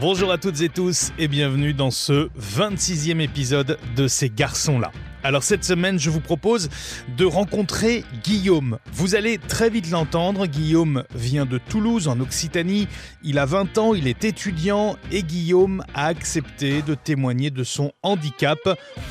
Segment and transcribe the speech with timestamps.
[0.00, 4.92] Bonjour à toutes et tous et bienvenue dans ce 26e épisode de Ces garçons-là.
[5.24, 6.68] Alors cette semaine, je vous propose
[7.16, 8.78] de rencontrer Guillaume.
[8.92, 12.86] Vous allez très vite l'entendre, Guillaume vient de Toulouse en Occitanie,
[13.24, 17.90] il a 20 ans, il est étudiant et Guillaume a accepté de témoigner de son
[18.04, 18.60] handicap,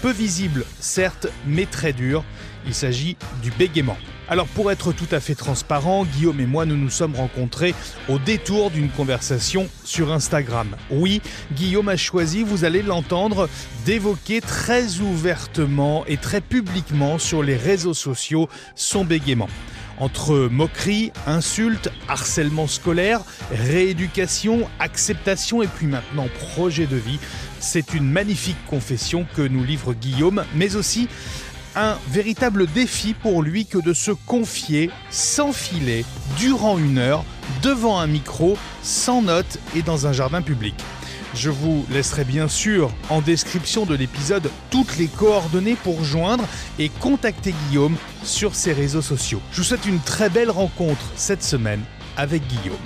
[0.01, 2.23] peu visible certes, mais très dur.
[2.65, 3.97] Il s'agit du bégaiement.
[4.29, 7.73] Alors pour être tout à fait transparent, Guillaume et moi nous nous sommes rencontrés
[8.09, 10.75] au détour d'une conversation sur Instagram.
[10.91, 11.21] Oui,
[11.53, 13.47] Guillaume a choisi, vous allez l'entendre,
[13.85, 19.47] d'évoquer très ouvertement et très publiquement sur les réseaux sociaux son bégaiement.
[19.99, 27.19] Entre moqueries, insultes, harcèlement scolaire, rééducation, acceptation et puis maintenant projet de vie,
[27.59, 31.07] c'est une magnifique confession que nous livre Guillaume, mais aussi
[31.75, 36.05] un véritable défi pour lui que de se confier sans filet
[36.37, 37.23] durant une heure
[37.61, 40.75] devant un micro, sans notes et dans un jardin public.
[41.33, 46.45] Je vous laisserai bien sûr en description de l'épisode toutes les coordonnées pour joindre
[46.79, 49.41] et contacter Guillaume sur ses réseaux sociaux.
[49.51, 51.81] Je vous souhaite une très belle rencontre cette semaine
[52.15, 52.77] avec Guillaume.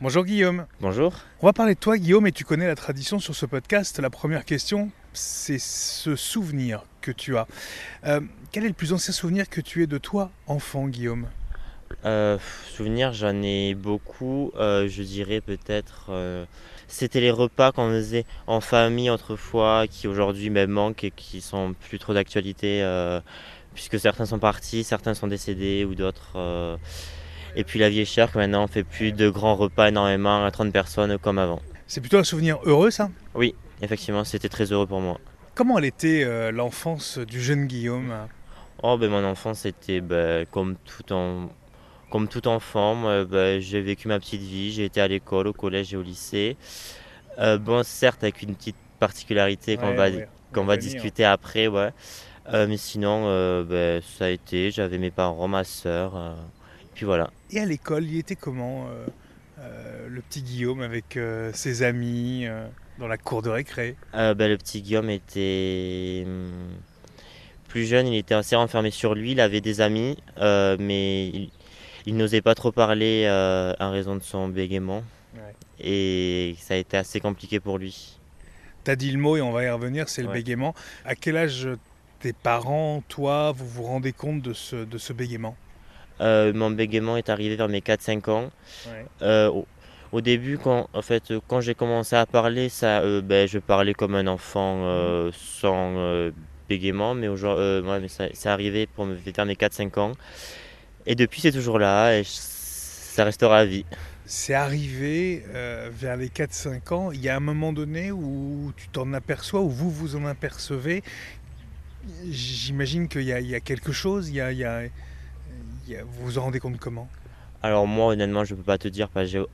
[0.00, 0.66] Bonjour Guillaume.
[0.80, 1.14] Bonjour.
[1.40, 3.98] On va parler de toi Guillaume et tu connais la tradition sur ce podcast.
[3.98, 7.46] La première question, c'est ce souvenir que tu as.
[8.06, 8.20] Euh,
[8.52, 11.26] quel est le plus ancien souvenir que tu aies de toi, enfant, Guillaume?
[12.04, 14.52] Euh, Souvenir, j'en ai beaucoup.
[14.56, 16.10] Euh, je dirais peut-être.
[16.88, 21.74] C'était les repas qu'on faisait en famille autrefois, qui aujourd'hui me manquent et qui sont
[21.88, 22.84] plus trop d'actualité,
[23.74, 26.78] puisque certains sont partis, certains sont décédés ou d'autres.
[27.56, 30.44] et puis la vie est chère, que maintenant on fait plus de grands repas énormément
[30.44, 31.60] à 30 personnes comme avant.
[31.88, 33.10] C'est plutôt un souvenir heureux, ça?
[33.34, 35.18] Oui, effectivement, c'était très heureux pour moi.
[35.54, 38.12] Comment elle était euh, l'enfance du jeune Guillaume?
[38.82, 41.48] Oh ben mon enfance était ben, comme tout en
[42.10, 45.92] comme tout enfant, ben, j'ai vécu ma petite vie, j'ai été à l'école, au collège
[45.92, 46.56] et au lycée.
[47.38, 50.08] Euh, bon, certes avec une petite particularité qu'on va,
[50.52, 51.90] qu'on va discuter après, ouais.
[52.52, 53.24] Euh, mais sinon,
[53.64, 56.36] ben, ça a été, j'avais mes parents, ma soeur,
[56.94, 57.30] puis voilà.
[57.50, 58.88] Et à l'école, il était comment
[59.58, 61.18] le petit Guillaume avec
[61.54, 62.46] ses amis
[62.98, 66.50] dans la cour de récré euh, ben, Le petit Guillaume était hum,
[67.68, 71.28] plus jeune, il était assez renfermé sur lui, il avait des amis, euh, mais
[72.06, 75.02] il, n'osait pas trop parler euh, en raison de son bégaiement.
[75.78, 78.18] Et ça a été assez compliqué pour lui.
[78.84, 80.74] Tu as dit le mot et on va y revenir, c'est le bégaiement.
[81.04, 81.68] À quel âge
[82.20, 85.54] tes parents, toi, vous vous rendez compte de ce, de ce bégaiement?
[86.20, 88.50] Mon bégaiement est arrivé vers mes 4-5 ans.
[90.12, 93.94] Au début, quand, en fait, quand j'ai commencé à parler, ça, euh, ben, je parlais
[93.94, 96.30] comme un enfant euh, sans euh,
[96.68, 100.12] bégaiement, mais, ouais, mais ça, c'est arrivé pour me faire mes 4-5 ans.
[101.06, 103.84] Et depuis, c'est toujours là et ça restera à vie.
[104.24, 105.44] C'est arrivé
[105.92, 107.12] vers les 4-5 ans.
[107.12, 111.04] Il y a un moment donné où tu t'en aperçois, où vous vous en apercevez.
[112.28, 114.28] J'imagine qu'il y, y, a quelque chose.
[114.30, 114.82] Il y a, il y a,
[116.02, 117.08] vous vous en rendez compte comment?
[117.62, 119.44] Alors moi honnêtement je peux pas te dire parce que j'ai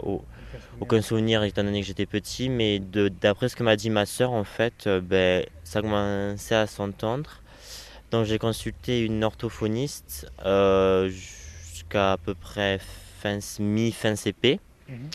[0.81, 4.33] aucun souvenir étant donné que j'étais petit, mais d'après ce que m'a dit ma soeur
[4.33, 7.41] en fait, euh, ben, ça commençait à s'entendre.
[8.11, 12.79] Donc j'ai consulté une orthophoniste euh, jusqu'à à peu près
[13.21, 14.61] fin, mi-fin CP.
[14.89, 15.11] Mhm.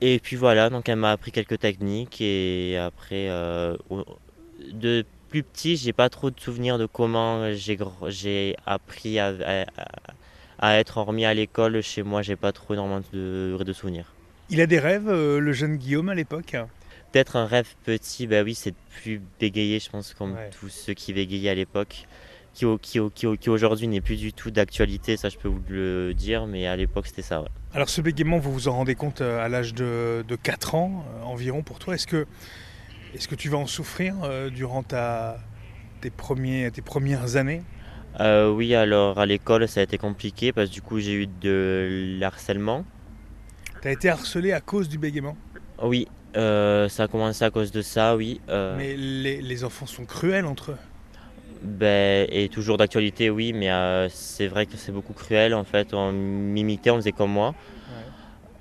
[0.00, 3.76] Et puis voilà, donc elle m'a appris quelques techniques et après, euh,
[4.70, 9.32] de plus petit, j'ai pas trop de souvenirs de comment j'ai appris à,
[10.58, 14.12] à être remis à l'école, chez moi, j'ai pas trop énormément de, de souvenirs.
[14.50, 16.56] Il a des rêves, euh, le jeune Guillaume, à l'époque
[17.12, 20.94] Peut-être un rêve petit, bah oui, c'est de plus bégayer, je pense, comme tous ceux
[20.94, 22.06] qui bégayaient à l'époque,
[22.52, 26.46] qui, qui, qui, aujourd'hui n'est plus du tout d'actualité, ça je peux vous le dire,
[26.46, 27.44] mais à l'époque c'était ça.
[27.72, 31.04] Alors ce bégaiement, vous vous en rendez compte euh, à l'âge de, de, 4 ans
[31.14, 31.94] euh, environ pour toi?
[31.94, 32.26] Est-ce que,
[33.14, 34.14] est que tu vas en souffrir
[34.50, 35.38] durant ta,
[36.00, 37.62] tes, premiers, tes premières années?
[38.20, 41.26] Euh, oui, alors à l'école, ça a été compliqué parce que du coup, j'ai eu
[41.26, 42.84] de harcèlement.
[43.82, 45.36] Tu as été harcelé à cause du bégaiement
[45.82, 48.40] Oui, euh, ça a commencé à cause de ça, oui.
[48.48, 48.76] Euh.
[48.76, 50.76] Mais les, enfants sont cruels entre eux
[51.62, 53.70] ben, Et toujours d'actualité, oui, mais
[54.10, 55.54] c'est vrai que c'est beaucoup cruel.
[55.54, 57.54] En fait, on m'imitait, on faisait comme moi.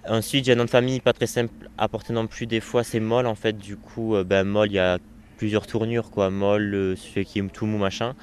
[0.09, 2.45] Ensuite, j'ai un nom de famille pas très simple à porter non plus.
[2.45, 3.57] Des fois, c'est molle en fait.
[3.57, 4.99] Du coup, ben, molle, il y a
[5.37, 6.29] plusieurs tournures, quoi.
[6.29, 8.15] Molle, celui qui est tout mou, machin.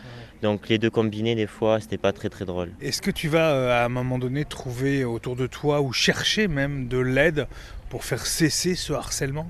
[0.44, 2.70] Donc les deux combinés, des fois, c'était pas très très drôle.
[2.82, 6.48] Est-ce que tu vas euh, à un moment donné trouver autour de toi ou chercher
[6.48, 7.48] même de l'aide
[7.88, 9.48] pour faire cesser ce harcèlement?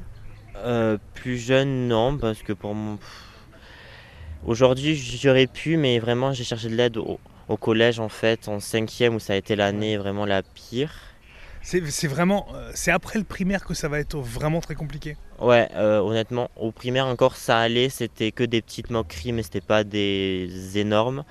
[0.58, 3.00] Euh, Plus jeune, non, parce que pour mon.
[4.46, 7.18] Aujourd'hui, j'aurais pu, mais vraiment, j'ai cherché de l'aide au,
[7.56, 10.94] collège en fait, en cinquième où ça a été l'année vraiment la pire.
[11.60, 15.16] C'est vraiment, euh, c'est après le primaire que ça va être vraiment très compliqué?
[15.40, 19.60] Ouais, euh, honnêtement, au primaire encore ça allait, c'était que des petites moqueries, mais c'était
[19.60, 21.24] pas des énormes.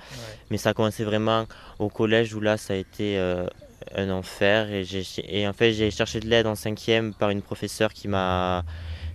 [0.50, 1.46] Mais ça a commencé vraiment
[1.78, 3.46] au collège où là ça a été euh,
[3.94, 4.84] un enfer et,
[5.28, 8.64] et en fait j'ai cherché de l'aide en cinquième par une professeure qui m'a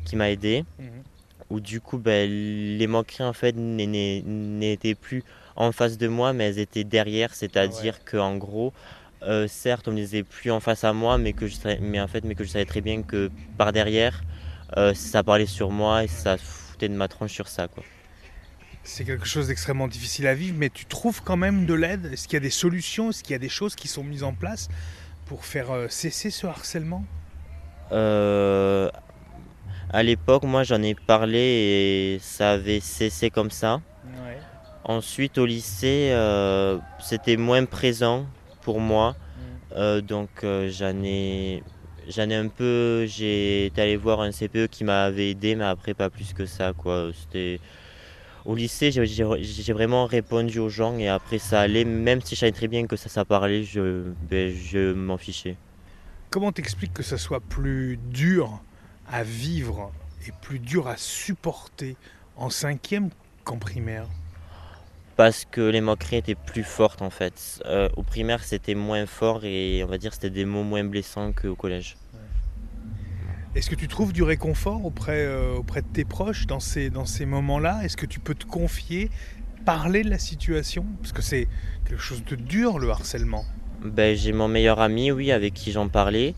[0.06, 0.64] qui m'a aidé.
[0.80, 0.88] Mhm.
[1.52, 5.24] Où du coup ben, les moqueries en fait n'étaient plus
[5.56, 8.74] en face de moi, mais elles étaient derrière, c'est-à-dire que qu'en gros
[9.24, 12.08] euh, certes, on ne les plus en face à moi, mais, que je mais, en
[12.08, 14.22] fait, mais que je savais très bien que par derrière,
[14.78, 17.68] euh, ça parlait sur moi et ça foutait de ma tronche sur ça.
[17.68, 17.84] Quoi.
[18.84, 22.10] C'est quelque chose d'extrêmement difficile à vivre, mais tu trouves quand même de l'aide?
[22.12, 23.10] Est-ce qu'il y a des solutions?
[23.10, 24.70] Est-ce qu'il y a des choses qui sont mises en place
[25.26, 27.04] pour faire euh, cesser ce harcèlement?
[29.92, 33.82] À l'époque, moi j'en ai parlé et ça avait cessé comme ça.
[34.84, 36.16] Ensuite, au lycée,
[37.00, 38.28] c'était moins présent
[38.62, 39.12] pour moi.
[39.12, 39.74] Mm.
[39.78, 41.64] Euh, donc euh, j'en ai,
[42.10, 43.06] j'en ai un peu.
[43.08, 46.74] J'ai allé voir un CPE qui m'avait aidé, mais après pas plus que ça.
[46.74, 47.12] Quoi.
[47.14, 47.60] C'était
[48.46, 52.52] au lycée, j'ai vraiment répondu aux gens et après ça allait, même si je savais
[52.52, 55.56] très bien que ça, ça parlait, je, ben, je m'en fichais.
[56.32, 58.62] Comment t'expliques que ça soit plus dur
[59.08, 59.92] à vivre
[60.28, 61.96] et plus dur à supporter
[62.38, 63.10] en cinquième
[63.44, 64.08] qu'en primaire?
[65.16, 67.62] Parce que les moqueries étaient plus fortes en fait.
[67.66, 71.34] Euh, au primaire, c'était moins fort et on va dire c'était des mots moins blessants
[71.34, 71.98] qu'au collège.
[73.60, 77.04] Est-ce que tu trouves du réconfort auprès, euh, auprès de tes proches dans ces, dans
[77.04, 77.82] ces moments-là?
[77.84, 79.12] Est-ce que tu peux te confier,
[79.66, 80.86] parler de la situation?
[81.02, 81.50] Parce que c'est
[81.84, 83.44] quelque chose de dur le harcèlement.
[83.84, 86.36] Ben, j'ai mon meilleur ami, oui, avec qui j'en parlais.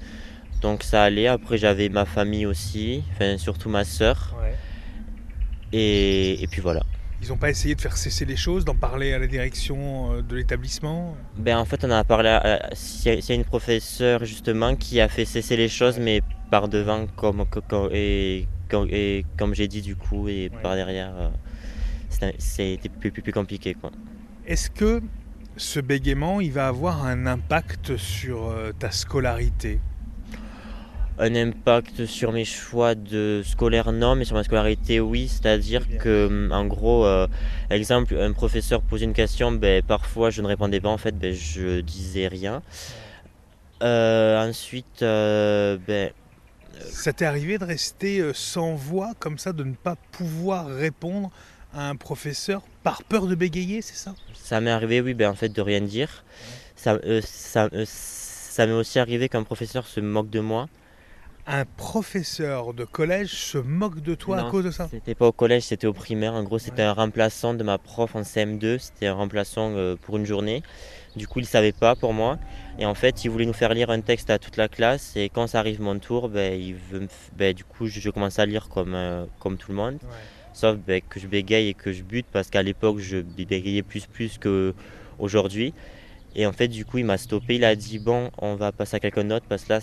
[0.63, 1.27] Donc ça allait.
[1.27, 4.35] Après, j'avais ma famille aussi, enfin, surtout ma soeur.
[5.71, 6.81] Et, et puis voilà.
[7.21, 10.21] Ils n'ont pas essayé de faire cesser les choses, d'en parler à la direction euh,
[10.23, 11.15] de l'établissement?
[11.37, 12.69] Ben, En fait, on a parlé à,
[13.05, 17.45] y a une professeure justement qui a fait cesser les choses, mais par devant, comme,
[17.91, 18.47] et,
[18.89, 23.77] et comme j'ai dit du coup, et par derrière, euh, c'était plus, plus, plus, compliqué.
[24.47, 25.01] Est-ce que
[25.57, 29.79] ce bégaiement, il va avoir un impact sur euh, ta scolarité?
[31.21, 35.27] Un impact sur mes choix de scolaire non mais sur ma scolarité oui.
[35.27, 37.27] C'est à dire que hum, en gros euh,
[37.69, 41.31] exemple un professeur pose une question ben, parfois je ne répondais pas en fait ben,
[41.31, 42.63] je disais rien.
[43.83, 46.09] Euh, ensuite euh, ben,
[46.89, 51.29] ça t'est arrivé de rester sans voix comme ça de ne pas pouvoir répondre
[51.71, 54.15] à un professeur par peur de bégayer c'est ça?
[54.33, 56.23] Ça m'est arrivé oui ben en fait de rien dire.
[56.75, 60.67] Ça, ça, ça m'est aussi arrivé qu'un professeur se moque de moi
[61.51, 65.33] un professeur de collège se moque de toi à cause de ça C'était pas au
[65.33, 66.33] collège, c'était au primaire.
[66.33, 68.79] En gros, c'était un remplaçant de ma prof en CM2.
[68.79, 70.63] C'était un remplaçant euh, pour une journée.
[71.17, 72.39] Du coup, il savait pas pour moi.
[72.79, 75.17] Et en fait, il voulait nous faire lire un texte à toute la classe.
[75.17, 77.05] Et quand ça arrive mon tour, ben, il veut
[77.35, 79.99] ben, du coup, je, commence à lire comme, euh, comme tout le monde.
[80.53, 84.05] Sauf ben, que je bégaye et que je bute parce qu'à l'époque, je bégayais plus
[84.05, 85.73] plus qu'aujourd'hui.
[86.33, 87.55] Et en fait, du coup, il m'a stoppé.
[87.55, 89.81] Il a dit Bon, on va passer à quelqu'un d'autre parce que là,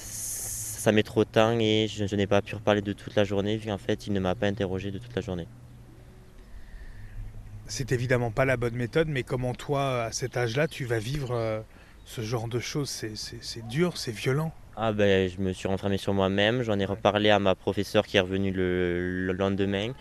[0.79, 3.57] ça met trop de temps et je, n'ai pas pu reparler de toute la journée
[3.57, 5.49] vu qu'en fait il ne m'a pas interrogé de toute la journée.
[7.67, 11.33] C'est évidemment pas la bonne méthode, mais comment toi, à cet âge-là, tu vas vivre
[11.33, 11.61] euh,
[12.07, 12.89] ce genre de choses?
[12.89, 14.53] C'est dur, c'est violent.
[14.75, 18.17] Ah ben, je me suis renfermé sur moi-même, j'en ai reparlé à ma professeure qui
[18.17, 19.93] est revenue le, lendemain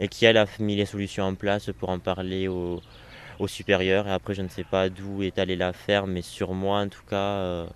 [0.00, 2.82] et qui elle a mis les solutions en place pour en parler au,
[3.38, 4.06] au supérieur.
[4.08, 7.04] Et après, je ne sais pas d'où est allée l'affaire, mais sur moi, en tout
[7.08, 7.66] cas, euh,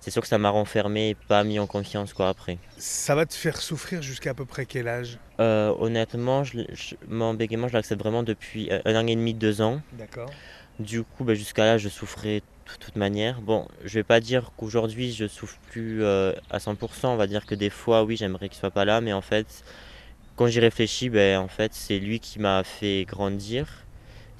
[0.00, 2.58] c'est sûr que ça m'a renfermé et pas mis en confiance quoi après.
[2.76, 5.18] Ça va te faire souffrir jusqu'à à peu près quel âge?
[5.40, 6.60] Euh, Honnêtement, je,
[7.08, 9.80] mon bégaiement, je l'accepte vraiment depuis un an et demi, deux ans.
[9.92, 10.30] D'accord.
[10.78, 13.40] Du coup, ben, jusqu'à là, je souffrais de toute manière.
[13.40, 17.06] Bon, je vais pas dire qu'aujourd'hui, je souffre plus euh, à 100%.
[17.08, 19.64] On va dire que des fois, oui, j'aimerais qu'il soit pas là, mais en fait,
[20.36, 23.81] quand j'y réfléchis, ben, en fait, c'est lui qui m'a fait grandir euh,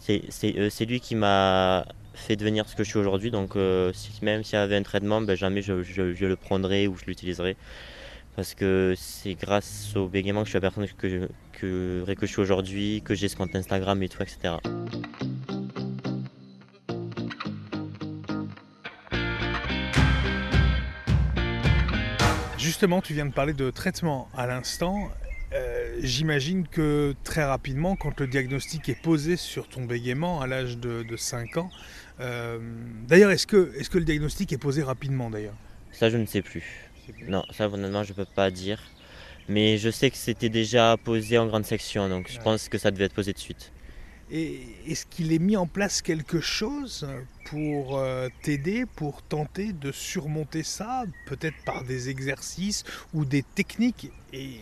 [0.02, 3.30] c'est lui qui m'a fait devenir ce que je suis aujourd'hui.
[3.30, 3.92] Donc euh,
[4.22, 7.56] même s'il y avait un traitement, ben, jamais je, le prendrais ou je l'utiliserais.
[8.36, 12.32] Parce que c'est grâce au bégaiement que je suis la personne que, que, que je
[12.32, 14.56] suis aujourd'hui, que j'ai ce compte Instagram et tout, etc.
[22.58, 25.10] Justement, tu viens de parler de traitement à l'instant.
[25.54, 30.78] Euh, j'imagine que très rapidement, quand le diagnostic est posé sur ton bégaiement à l'âge
[30.78, 31.70] de, 5 ans,
[32.20, 32.58] euh,
[33.06, 35.56] d'ailleurs, est-ce que, est que le diagnostic est posé rapidement d'ailleurs?
[35.92, 36.64] Ça, je ne sais plus.
[37.28, 38.80] Non, ça, honnêtement, je ne peux pas dire.
[39.48, 42.90] Mais je sais que c'était déjà posé en grande section, donc je pense que ça
[42.90, 43.72] devait être posé de suite.
[44.30, 47.06] Est-ce qu'il est mis en place quelque chose
[47.46, 54.10] pour euh, t'aider, pour tenter de surmonter ça, peut-être par des exercices ou des techniques?
[54.32, 54.56] Et,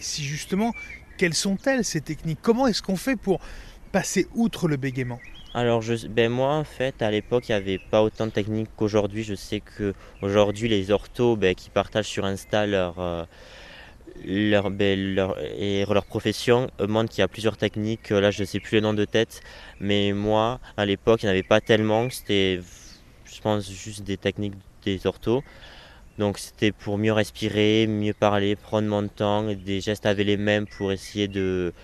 [0.00, 0.72] si justement,
[1.18, 2.38] quelles sont-elles ces techniques?
[2.40, 3.40] Comment est-ce qu'on fait pour
[3.90, 5.20] passer outre le bégaiement?
[5.54, 9.24] Alors ben moi en fait à l'époque il n'y avait pas autant de techniques qu'aujourd'hui.
[9.24, 13.24] Je sais que aujourd'hui les orthos ben, qui partagent sur Insta leur, euh,
[14.24, 18.10] leur, ben, leur, et leur profession montrent qu'il y a plusieurs techniques.
[18.10, 19.40] Là, je ne sais plus le nom de tête,
[19.80, 22.08] mais moi, à l'époque, il n'y en avait pas tellement.
[22.10, 22.60] C'était,
[23.24, 24.54] je pense, juste des techniques
[24.84, 25.42] des orthos.
[26.18, 30.66] Donc, c'était pour mieux respirer, mieux parler, prendre mon temps, des gestes avec les mêmes
[30.66, 31.74] pour essayer de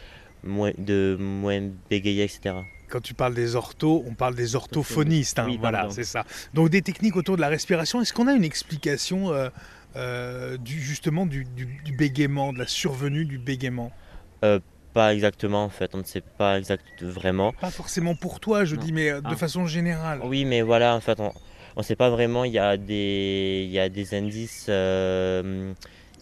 [0.43, 1.61] moins, de moins
[1.91, 2.63] bégayer, etc
[2.93, 5.39] quand tu parles des orthos, on parle des orthophonistes.
[5.39, 6.25] Hein, voilà, c'est ça.
[6.53, 8.03] Donc des techniques autour de la respiration.
[8.03, 9.49] Est-ce qu'on a une explication euh,
[9.97, 11.47] euh, du, justement du,
[11.97, 13.93] bégaiement, de la survenue du bégaiement
[14.45, 14.59] euh,
[14.95, 17.53] Pas exactement en fait, on ne sait pas exactement vraiment.
[17.53, 19.37] Pas forcément pour toi, je dis, mais euh, de ah.
[19.37, 20.21] façon générale.
[20.25, 21.33] Oui, mais voilà, en fait, on
[21.77, 24.69] ne sait pas vraiment, il y a des, il y a des indices.
[24.69, 24.73] il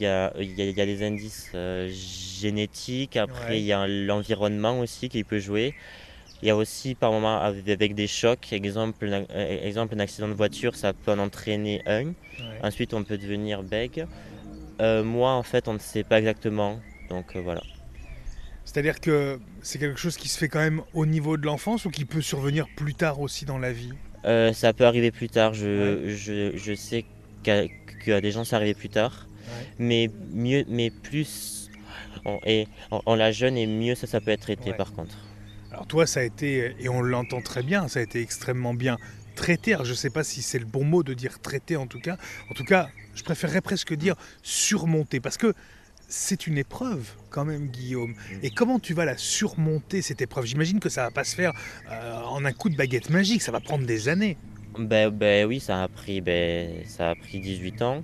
[0.00, 1.52] y, a, il, y a, des indices
[2.40, 5.74] génétiques, après il y a l'environnement aussi qui peut jouer.
[6.42, 9.26] Il y a aussi par moment avec des chocs, exemple,
[9.62, 12.12] exemple un accident de voiture, ça peut en entraîner un.
[12.62, 14.06] Ensuite, on peut devenir bègue.
[14.80, 16.80] Euh, moi, en fait, on ne sait pas exactement.
[17.10, 17.60] Donc euh, voilà.
[18.64, 21.90] C'est-à-dire que c'est quelque chose qui se fait quand même au niveau de l'enfance ou
[21.90, 23.92] qui peut survenir plus tard aussi dans la vie?
[24.24, 25.54] Euh, Ça peut arriver plus tard.
[25.54, 27.04] Je, je, je sais
[27.42, 29.26] qu'à des gens, ça arrive plus tard.
[29.78, 31.68] Mais, mieux, mais plus
[32.24, 32.38] on,
[33.06, 35.16] on, la jeune et mieux ça, ça peut être traité par contre.
[35.70, 38.98] Alors toi, ça a été, et on l'entend très bien, ça a été extrêmement bien
[39.36, 39.76] traité.
[39.82, 42.16] je ne sais pas si c'est le bon mot de dire traité en tout cas.
[42.50, 45.54] En tout cas, je préférerais presque dire surmonter, parce que
[46.08, 48.10] c'est une épreuve quand même, Guillaume.
[48.10, 48.38] Mm.
[48.42, 50.44] Et comment tu vas la surmonter, cette épreuve?
[50.44, 51.52] J'imagine que ça va pas se faire
[51.90, 54.36] euh, en un coup de baguette magique, ça va prendre des années.
[54.78, 58.02] Ben, ben oui, ça a pris, ben, ça a pris 18 ans.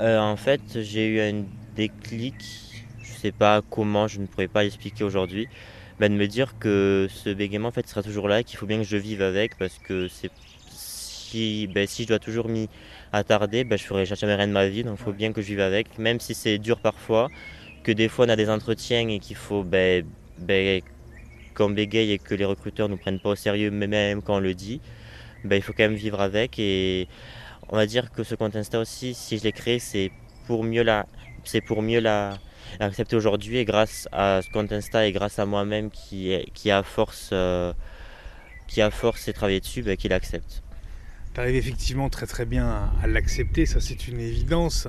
[0.00, 2.34] Euh, en fait, j'ai eu un déclic,
[3.02, 5.48] je ne sais pas comment, je ne pourrais pas l'expliquer aujourd'hui.
[5.98, 8.78] Bah, de me dire que ce bégaiement en fait sera toujours là, qu'il faut bien
[8.78, 10.30] que je vive avec parce que c'est
[10.70, 12.68] si, ben, si je dois toujours m'y
[13.12, 15.48] attarder, ben, je ferai jamais rien de ma vie, donc il faut bien que je
[15.48, 17.28] vive avec, même si c'est dur parfois,
[17.82, 20.06] que des fois on a des entretiens et qu'il faut ben,
[20.38, 20.80] ben,
[21.54, 24.40] qu'on bégaye et que les recruteurs ne nous prennent pas au sérieux, même quand on
[24.40, 24.80] le dit,
[25.44, 26.58] il faut quand même vivre avec.
[26.58, 27.08] Et
[27.68, 30.12] on va dire que ce compte Insta aussi, si je l'ai créé, c'est
[30.46, 31.06] pour mieux la,
[31.44, 32.38] c'est pour mieux la,
[32.80, 36.82] accepté aujourd'hui et grâce à ce compte Insta et grâce à moi-même qui, qui a
[36.82, 37.72] force euh,
[38.66, 40.62] qui a force et travaillé dessus, bah, qu'il accepte.
[41.34, 44.88] Tu arrives effectivement très très bien à l'accepter, ça c'est une évidence.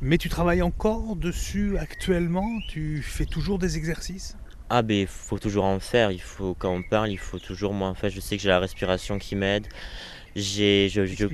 [0.00, 2.48] Mais tu travailles encore dessus actuellement?
[2.68, 4.36] Tu fais toujours des exercices?
[4.70, 7.74] Ah ben il faut toujours en faire, il faut quand on parle, il faut toujours
[7.74, 9.66] moi en fait je sais que j'ai la respiration qui m'aide.
[10.36, 11.28] J'ai je,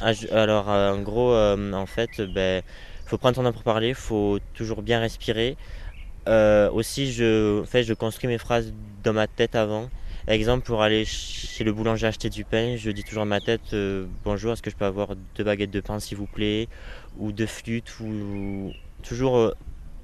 [0.00, 2.62] ah, alors en gros euh, en fait ben
[3.08, 5.56] faut prendre son temps pour parler, faut toujours bien respirer.
[6.28, 9.88] Euh, aussi, je, je construis mes phrases dans ma tête avant.
[10.26, 13.72] Exemple, pour aller chez le boulanger acheter du pain, je dis toujours dans ma tête
[13.72, 16.68] euh, Bonjour, est-ce que je peux avoir deux baguettes de pain s'il vous plaît?
[17.16, 18.72] Ou deux flûtes ou
[19.02, 19.54] toujours, euh,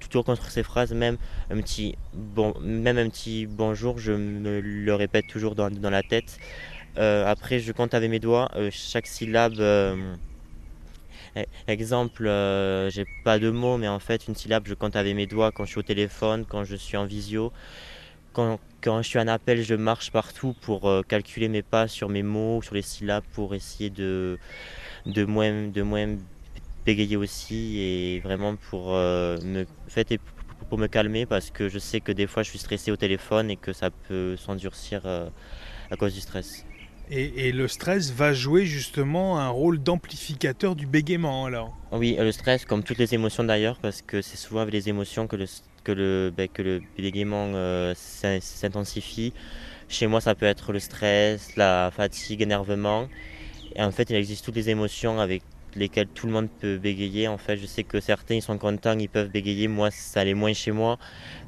[0.00, 1.18] toujours construire ces phrases, même
[1.50, 6.38] un petit, bon, même un petit bonjour, je me le répète toujours dans, la tête.
[6.96, 9.61] après, je compte avec mes doigts chaque syllabe
[11.66, 15.26] exemple, euh, j'ai pas de mots, mais en fait, une syllabe, je compte avec mes
[15.26, 17.52] doigts quand je suis au téléphone, quand je suis en visio.
[18.32, 22.24] Quand, je suis en appel, je marche partout pour euh, calculer mes pas sur mes
[22.24, 24.38] mots, sur les syllabes, pour essayer de,
[25.06, 26.16] moins,
[26.84, 30.18] bégayer aussi et vraiment pour, euh, me, fait,
[30.68, 33.50] pour me calmer parce que je sais que des fois je suis stressé au téléphone
[33.50, 36.66] et que ça peut s'endurcir à cause du stress.
[37.11, 42.64] Et, le stress va jouer justement un rôle d'amplificateur du bégaiement alors Oui, le stress,
[42.64, 45.44] comme toutes les émotions d'ailleurs, parce que c'est souvent avec les émotions que le,
[45.84, 49.34] que le, ben, que le bégaiement euh, s'intensifie.
[49.88, 53.08] Chez moi, ça peut être le stress, la fatigue, l'énervement.
[53.78, 55.42] En fait, il existe toutes les émotions avec
[55.76, 57.28] lesquelles tout le monde peut bégayer.
[57.28, 59.68] En fait, je sais que certains ils sont contents, ils peuvent bégayer.
[59.68, 60.99] Moi, ça allait moins chez moi.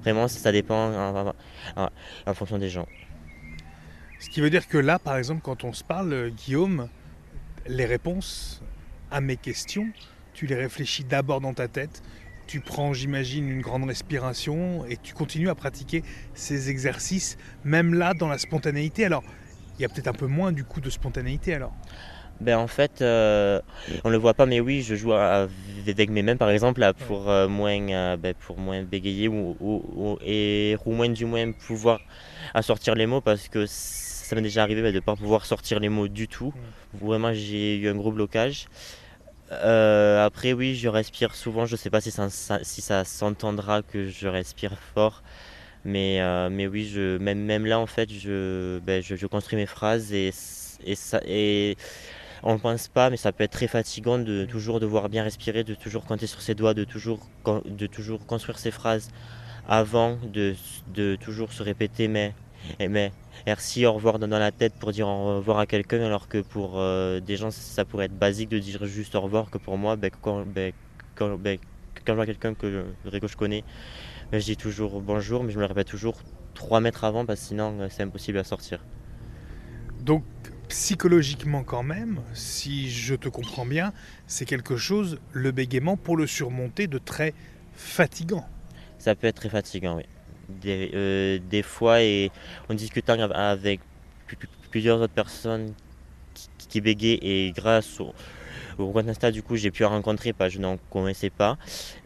[0.02, 0.92] Vraiment, ça dépend
[2.26, 2.86] en fonction des gens.
[4.18, 6.88] Ce qui veut dire que là, par exemple, quand on se parle, euh, Guillaume,
[7.66, 8.62] les réponses
[9.10, 9.86] à mes questions,
[10.34, 12.02] tu les réfléchis d'abord dans ta tête,
[12.46, 16.02] tu prends, j'imagine, une grande respiration et tu continues à pratiquer
[16.34, 19.04] ces exercices, même là, dans la spontanéité.
[19.04, 19.24] Alors,
[19.78, 21.72] il y a peut-être un peu moins du coup de spontanéité alors
[22.40, 23.60] Ben en fait, euh,
[24.04, 27.48] on le voit pas, mais oui, je joue avec mes mains par exemple pour euh,
[27.48, 32.00] moins, euh, ben, pour moins bégayer ou, ou, et ou moins du moins pouvoir
[32.54, 33.66] assortir les mots parce que
[34.26, 36.52] ça m'est déjà arrivé ben, de ne pas pouvoir sortir les mots du tout.
[36.94, 38.66] Vraiment, j'ai eu un gros blocage.
[39.50, 41.66] après, oui, je respire souvent.
[41.66, 42.28] Je sais pas si ça,
[42.62, 45.22] si ça s'entendra que je respire fort.
[45.84, 49.66] Mais, mais oui, je, même, même là, en fait, je, ben, je, je construis mes
[49.66, 50.32] phrases et,
[50.84, 51.76] et, ça, et
[52.42, 55.64] on ne pense pas, mais ça peut être très fatigant de toujours devoir bien respirer,
[55.64, 57.28] de toujours compter sur ses doigts, de toujours,
[57.64, 59.08] de toujours construire ses phrases
[59.68, 60.54] avant, de,
[60.94, 62.34] de toujours se répéter mais,
[62.80, 63.12] mais,
[63.46, 66.78] merci, au revoir dans la tête pour dire au revoir à quelqu'un, alors que pour
[66.78, 69.96] euh, des gens, ça pourrait être basique de dire juste au revoir, que pour moi,
[69.96, 70.72] ben, quand, ben,
[71.14, 71.58] quand, ben,
[72.04, 73.64] quand, je vois quelqu'un que, que je connais,
[74.32, 76.16] ben, je dis toujours bonjour, mais je me le répète toujours
[76.54, 78.84] 3 mètres avant, parce que sinon, euh, c'est impossible à sortir.
[80.00, 80.24] Donc,
[80.68, 83.92] psychologiquement quand même, si je te comprends bien,
[84.26, 87.34] c'est quelque chose, le bégaiement, pour le surmonter, de très
[87.74, 88.44] fatigant.
[88.98, 90.04] Ça peut être très fatigant, oui.
[90.48, 92.30] Des, euh, des fois, et
[92.68, 93.80] en discutant avec
[94.70, 95.74] plusieurs autres personnes
[96.34, 98.14] qui, qui bégayent, et grâce au,
[98.78, 101.58] au Insta, du coup, j'ai pu rencontrer, pas, je n'en connaissais pas.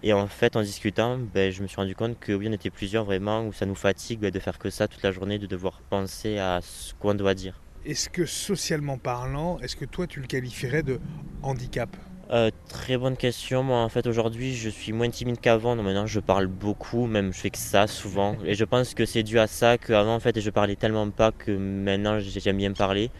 [0.02, 2.70] Et en fait, en discutant, ben, je me suis rendu compte que oui, on était
[2.70, 5.46] plusieurs vraiment, où ça nous fatigue ben, de faire que ça toute la journée, de
[5.46, 7.60] devoir penser à ce qu'on doit dire.
[7.84, 11.00] Est-ce que socialement parlant, est-ce que toi tu le qualifierais de
[11.42, 11.88] handicap?
[12.30, 13.62] Euh, très bonne question.
[13.62, 15.76] Moi, en fait, aujourd'hui, je suis moins timide qu'avant.
[15.76, 18.36] Donc maintenant, je parle beaucoup, même je fais que ça souvent.
[18.44, 21.32] Et je pense que c'est dû à ça qu'avant, en fait, je parlais tellement pas
[21.32, 23.10] que maintenant, j'aime bien parler.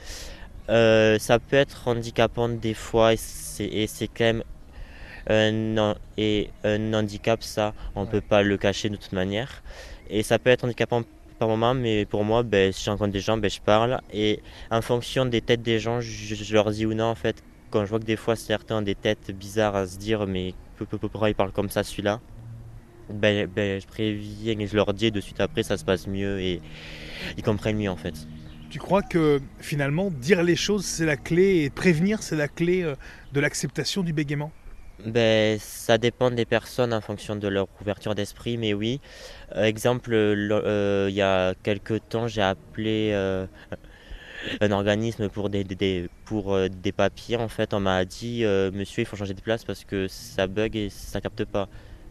[0.68, 4.44] Euh, ça peut être handicapant des fois, et c'est quand même
[5.28, 9.62] un, et un handicap, ça, on ne peut pas le cacher de toute manière.
[10.08, 11.02] Et ça peut être handicapant
[11.38, 14.00] par moment, mais pour moi, ben, si j'encontre des gens, ben, je parle.
[14.12, 14.40] Et
[14.70, 17.90] en fonction des têtes des gens, je, leur dis ou non, en fait, quand je
[17.90, 20.54] vois que des fois certains ont des têtes bizarres à se dire, mais
[21.00, 22.20] pourquoi ils parlent comme ça celui-là?
[23.08, 26.40] Ben, ben, je préviens et je leur dis, de suite après, ça se passe mieux
[26.40, 26.60] et
[27.36, 28.14] ils comprennent mieux en fait.
[28.70, 32.82] Tu crois que finalement, dire les choses, c'est la clé et prévenir, c'est la clé
[32.82, 32.94] euh,
[33.32, 34.52] de l'acceptation du bégaiement?
[35.06, 39.00] Ben, ça dépend des personnes en fonction de leur ouverture d'esprit, mais oui.
[39.56, 43.46] Euh, exemple, euh, il y a quelques temps, j'ai appelé euh,
[44.60, 47.36] un organisme pour des, des pour des papiers.
[47.36, 50.76] En fait, on m'a dit, monsieur, il faut changer de place parce que ça bug
[50.76, 51.68] et ça capte pas.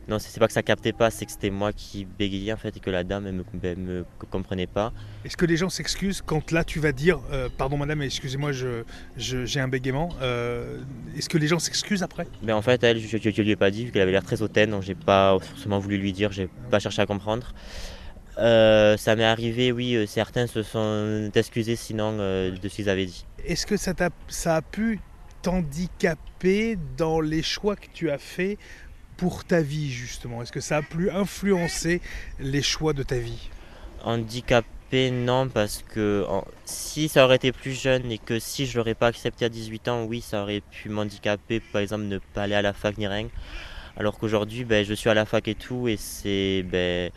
[0.10, 2.76] Non, c'est pas que ça captait pas, c'est que c'était moi qui bégayais en fait
[2.76, 4.92] et que la dame ne me, ben, me, comprenait pas.
[5.24, 8.84] Est-ce que les gens s'excusent quand là tu vas dire euh, pardon madame, excusez-moi, j'ai
[9.18, 10.80] je, un bégaiement euh,
[11.16, 12.26] Est-ce que les gens s'excusent après?
[12.42, 14.42] Ben, En fait, elle, je, ne lui ai pas dit vu qu'elle avait l'air très
[14.42, 17.54] hautaine, donc j'ai pas forcément voulu lui dire, j'ai pas cherché à comprendre.
[18.40, 23.26] Euh, ça m'est arrivé, oui, certains se sont excusés sinon de ce qu'ils avaient dit.
[23.46, 25.00] Est-ce que ça, a, ça a pu
[25.42, 28.58] t'handicaper dans les choix que tu as faits
[29.18, 30.42] pour ta vie justement?
[30.42, 32.02] Est-ce que ça a pu influencer
[32.40, 33.50] les choix de ta vie?
[34.04, 36.26] Handicapé, non, parce que
[36.64, 39.88] si ça aurait été plus jeune et que si je l'aurais pas accepté à 18
[39.90, 43.08] ans, oui, ça aurait pu m'handicaper, par exemple ne pas aller à la fac ni
[43.08, 43.28] rien.
[43.98, 46.64] Alors qu'aujourd'hui, ben, je suis à la fac et tout, et c'est...
[46.64, 47.12] Ben,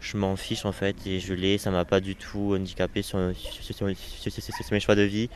[0.00, 3.18] je m'en fiche en fait, et je l'ai, ça m'a pas du tout handicapé sur,
[3.18, 5.28] mes choix de vie.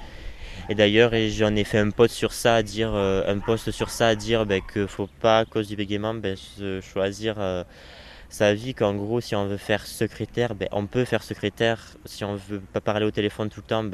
[0.69, 3.91] Et d'ailleurs, j'en ai fait un post sur ça à dire, euh, un post sur
[3.91, 6.37] ça à dire ben, qu'il ne faut pas, à cause du bégaiement, ben,
[6.81, 7.65] choisir euh,
[8.29, 8.75] sa vie.
[8.75, 11.97] Qu'en gros, si on veut faire secrétaire, ben, on peut faire secrétaire.
[12.05, 13.85] Si on veut pas parler au téléphone tout le temps,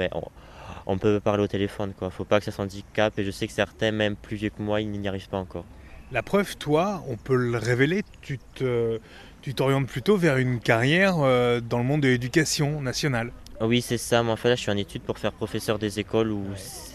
[0.87, 1.95] on, peut parler au téléphone.
[2.01, 3.19] Ne faut pas que ça s'handicape.
[3.19, 5.65] Et je sais que certains, même plus vieux que moi, ils n'y arrivent pas encore.
[6.13, 9.01] La preuve, toi, on peut le révéler, tu te,
[9.47, 13.31] tu t'orientes plutôt vers une carrière euh, dans le monde de l'éducation nationale.
[13.61, 14.25] Oui, c'est ça.
[14.25, 16.43] Mais en fait, là, je suis en études pour faire professeur des écoles ou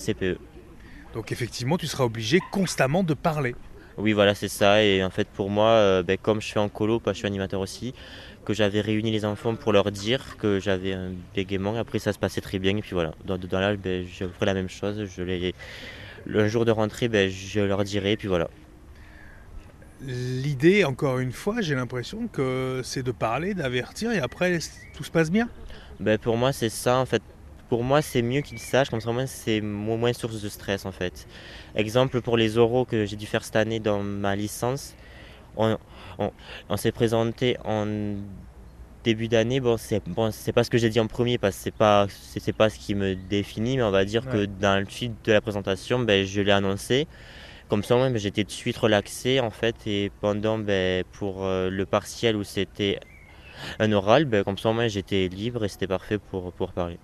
[0.06, 0.38] CPE.
[1.14, 3.56] Donc, effectivement, tu seras obligé constamment de parler.
[3.98, 4.84] Oui, voilà, c'est ça.
[4.84, 7.62] Et en fait, pour moi, euh, ben, comme je suis en colo, je suis animateur
[7.62, 7.94] aussi,
[8.44, 11.78] que j'avais réuni les enfants pour leur dire que j'avais un bégaiement.
[11.78, 12.76] Après, ça se passait très bien.
[12.76, 15.06] Et puis voilà, dans, dans l'âge, ben, je ferai la même chose.
[15.06, 15.56] Je les...
[16.26, 18.12] Le jour de rentrée, ben, je leur dirai.
[18.12, 18.50] Et puis voilà.
[20.04, 24.58] L'idée, encore une fois, j'ai l'impression que c'est de parler, d'avertir et après
[24.96, 25.48] tout se passe bien.
[26.00, 27.22] Ben, pour moi, c'est ça en fait.
[27.70, 31.28] Pour moi, c'est mieux qu'ils sachent, comme ça, c'est moins source de stress en fait.
[31.76, 34.96] Exemple pour les oraux que j'ai dû faire cette année dans ma licence,
[35.56, 35.78] on,
[36.78, 37.86] s'est présenté en
[39.04, 39.60] début d'année.
[39.60, 42.54] Bon, c'est bon, pas ce que j'ai dit en premier parce que c'est pas c'est
[42.54, 45.42] pas ce qui me définit, mais on va dire que dans le suite de la
[45.42, 47.08] présentation, ben, je l'ai annoncé.
[47.72, 51.86] Comme ça, ben, j'étais de suite relaxé en fait et pendant ben, pour euh, le
[51.86, 53.00] partiel où c'était
[53.80, 57.00] un oral, ben, comme ça, j'étais libre et c'était parfait pour, pour parler.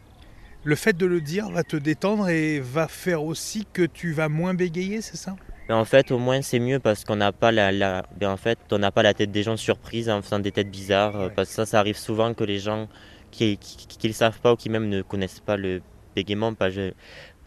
[0.66, 4.28] Le fait de le dire va te détendre et va faire aussi que tu vas
[4.28, 5.38] moins bégayer, c'est ça?
[5.70, 8.06] Mais en fait, au moins, c'est mieux parce qu'on n'a pas la, la...
[8.20, 10.70] Ben, en fait, on n'a pas la tête des gens surprises en faisant des têtes
[10.70, 11.32] bizarres.
[11.34, 12.90] Parce que ça, ça arrive souvent que les gens
[13.32, 13.58] qui
[14.04, 15.82] ne le savent pas ou qui même ne connaissent pas le
[16.14, 16.70] bégaiement, pas,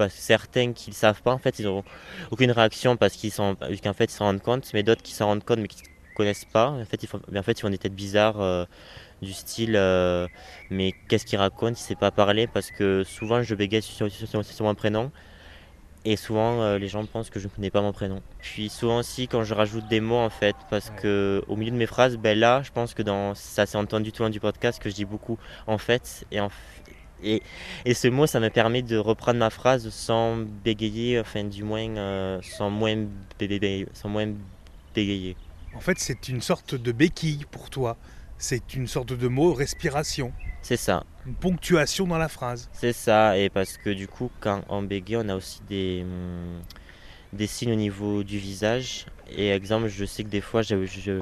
[0.01, 1.85] parce que certains qui ne le savent pas, en fait, ils n'ont
[2.31, 5.27] aucune réaction parce qu'ils sont, qu'en fait, ils s'en rendent compte, mais d'autres qui s'en
[5.27, 7.69] rendent compte mais qui ne connaissent pas, en fait, ils font, en fait, ils font
[7.69, 8.41] des têtes bizarres.
[8.41, 8.65] Euh,
[9.21, 10.27] du style euh,
[10.71, 14.65] mais qu'est-ce qu'il raconte, il sait pas parler parce que souvent je bégaye sur, sur,
[14.65, 15.13] mon prénom
[16.07, 18.23] et souvent euh, les gens pensent que je ne connais pas mon prénom.
[18.39, 21.77] Puis souvent aussi quand je rajoute des mots en fait parce que au milieu de
[21.77, 24.41] mes phrases, ben là je pense que dans ça s'est entendu tout au long du
[24.41, 26.49] podcast que je dis beaucoup en fait et en
[27.23, 27.43] et,
[27.85, 31.97] et, ce mot, ça me permet de reprendre ma phrase sans bégayer, enfin du moins
[31.97, 33.07] euh, sans, moins
[33.39, 34.33] bégayer, sans moins
[34.95, 35.37] bégayer.
[35.75, 37.97] En fait, c'est une sorte de béquille pour toi.
[38.39, 40.33] C'est une sorte de mot respiration.
[40.63, 41.05] C'est ça.
[41.27, 42.69] Une ponctuation dans la phrase.
[42.73, 46.61] C'est ça, et parce que du coup, quand on bégaye, on a aussi des, hum,
[47.33, 49.07] des signes au niveau du visage.
[49.31, 51.21] Et exemple, je sais que des fois, je, je,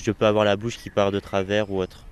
[0.00, 2.06] je peux avoir la bouche qui part de travers ou autre.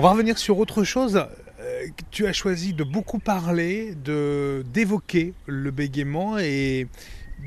[0.00, 1.26] On va revenir sur autre chose
[2.10, 6.88] tu as choisi de beaucoup parler, de d'évoquer le bégaiement et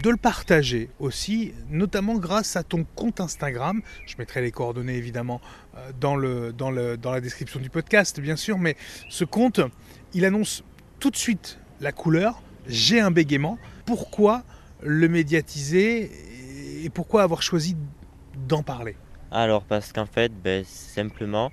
[0.03, 3.81] de le partager aussi, notamment grâce à ton compte Instagram.
[4.05, 5.41] Je mettrai les coordonnées évidemment
[5.77, 8.77] euh, dans, le, dans, le, dans la description du podcast, bien sûr, mais
[9.09, 9.59] ce compte,
[10.13, 10.63] il annonce
[10.99, 12.43] tout de suite la couleur.
[12.67, 13.57] J'ai un bégaiement.
[13.87, 14.43] Pourquoi
[14.83, 16.11] le médiatiser
[16.85, 17.75] et pourquoi avoir choisi
[18.47, 18.95] d'en parler?
[19.31, 21.51] Alors, parce qu'en fait, ben, simplement,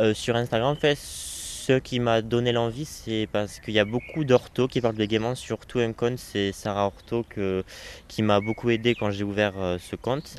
[0.00, 3.84] euh, sur Instagram, en fait, ce qui m'a donné l'envie, c'est parce qu'il y a
[3.84, 7.64] beaucoup d'orthos qui parlent de gaiement, surtout un compte, c'est Sarah Ortho que,
[8.08, 10.36] qui m'a beaucoup aidé quand j'ai ouvert euh, ce compte.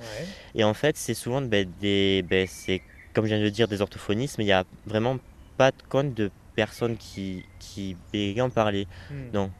[0.55, 2.25] Et en fait, c'est souvent ben, des.
[2.27, 2.81] Ben, c'est
[3.13, 5.19] comme je viens de le dire, des orthophonistes, mais il n'y a vraiment
[5.57, 7.95] pas de compte de personnes qui, qui
[8.41, 8.87] en parler.
[9.09, 9.31] Hmm.
[9.31, 9.51] Donc,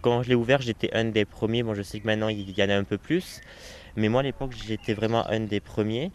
[0.00, 1.62] quand je l'ai ouvert, j'étais un des premiers.
[1.62, 3.40] Bon, je sais que maintenant, il y en a un peu plus.
[3.96, 6.10] Mais moi, à l'époque, j'étais vraiment un des premiers.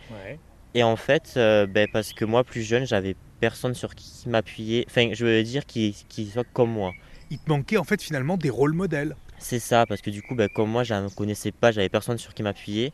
[0.74, 4.86] Et en fait, euh, ben, parce que moi, plus jeune, j'avais personne sur qui m'appuyer.
[4.90, 6.94] Enfin, je veux dire qui, qui soit comme moi.
[7.30, 9.16] Il te manquait en fait finalement des rôles modèles.
[9.38, 12.18] C'est ça, parce que du coup, ben, comme moi, je ne connaissais pas, j'avais personne
[12.18, 12.92] sur qui m'appuyer.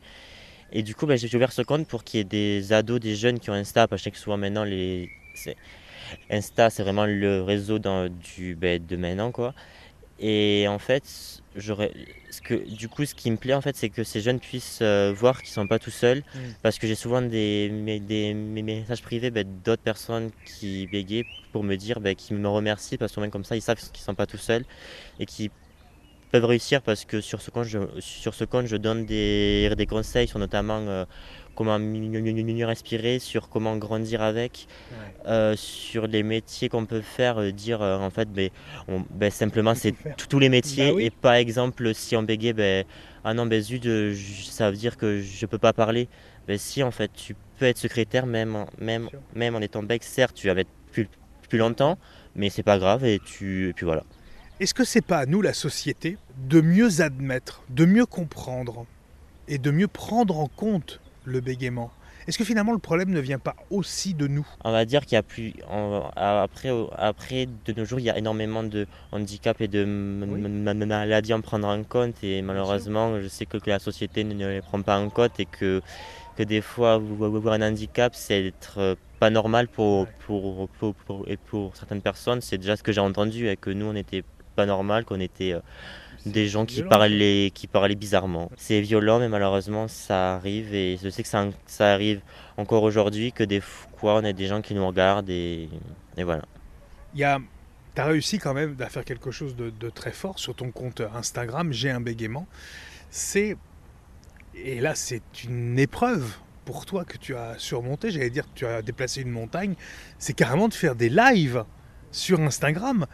[0.70, 3.16] Et du coup, ben, j'ai ouvert ce compte pour qu'il y ait des ados, des
[3.16, 5.10] jeunes qui ont Insta, parce que souvent maintenant, les...
[6.30, 9.54] Insta, c'est vraiment le réseau dans, du, ben, de maintenant, quoi.
[10.18, 11.92] Et en fait, j'aurais
[12.30, 14.80] ce que du coup ce qui me plaît en fait c'est que ces jeunes puissent
[14.82, 16.38] euh, voir qu'ils sont pas tout seuls mm.
[16.62, 21.76] parce que j'ai souvent des, des, messages privés ben, d'autres personnes qui bégayent pour me
[21.76, 24.26] dire ben, qui me remercient parce que même comme ça ils savent qu'ils sont pas
[24.26, 24.64] tout seuls
[25.18, 25.50] et qui
[26.30, 29.86] peuvent réussir parce que sur ce compte je, sur ce compte je donne des, des
[29.86, 31.04] conseils sur notamment euh,
[31.54, 34.66] comment mieux respirer, sur comment grandir avec,
[35.26, 38.50] euh, sur les métiers qu'on peut faire, euh, dire euh, en fait, ben,
[39.10, 39.94] ben simplement c'est
[40.28, 42.84] tous les métiers bah et pas exemple si on bégait, ben,
[43.24, 43.86] ah non, ben zut,
[44.44, 46.08] ça veut dire que je peux pas parler.
[46.48, 50.34] Ben si en fait, tu peux être secrétaire même, même, même en étant bec, certes,
[50.34, 51.08] tu vas être plus,
[51.48, 51.98] plus longtemps,
[52.34, 54.04] mais c'est pas grave et, tu, et puis voilà.
[54.60, 58.86] Est-ce que c'est pas à nous, la société, de mieux admettre, de mieux comprendre
[59.48, 61.90] et de mieux prendre en compte le bégaiement
[62.28, 64.46] est-ce que finalement le problème ne vient pas aussi de nous?
[64.64, 65.54] On va dire qu'il y a plus.
[66.14, 71.38] après, après, de nos jours, il y a énormément de handicaps et de maladies à
[71.40, 72.22] prendre en compte.
[72.22, 75.82] Et malheureusement, je sais que, la société ne les prend pas en compte et que,
[76.36, 80.94] que des fois, avoir un handicap, c'est être pas normal pour, pour, pour,
[81.26, 82.40] et pour certaines personnes.
[82.40, 84.22] C'est déjà ce que j'ai entendu et que nous, on n'était
[84.54, 85.54] pas normal, qu'on était.
[85.54, 85.60] Euh,
[86.26, 88.50] des gens qui parlaient, qui parlaient bizarrement.
[88.56, 90.74] C'est violent, mais malheureusement, ça arrive.
[90.74, 92.20] Et je sais que ça, ça arrive
[92.56, 95.68] encore aujourd'hui, que des fois, on a des gens qui nous regardent et,
[96.16, 96.44] et voilà.
[97.14, 97.38] Il y a,
[97.94, 100.70] tu as réussi quand même à faire quelque chose de, de très fort sur ton
[100.70, 102.46] compte Instagram, J'ai un bégaiement.
[103.10, 103.56] C'est,
[104.54, 108.10] et là, c'est une épreuve pour toi que tu as surmonté.
[108.10, 109.74] J'allais dire que tu as déplacé une montagne.
[110.18, 111.64] C'est carrément de faire des lives
[112.12, 113.06] sur Instagram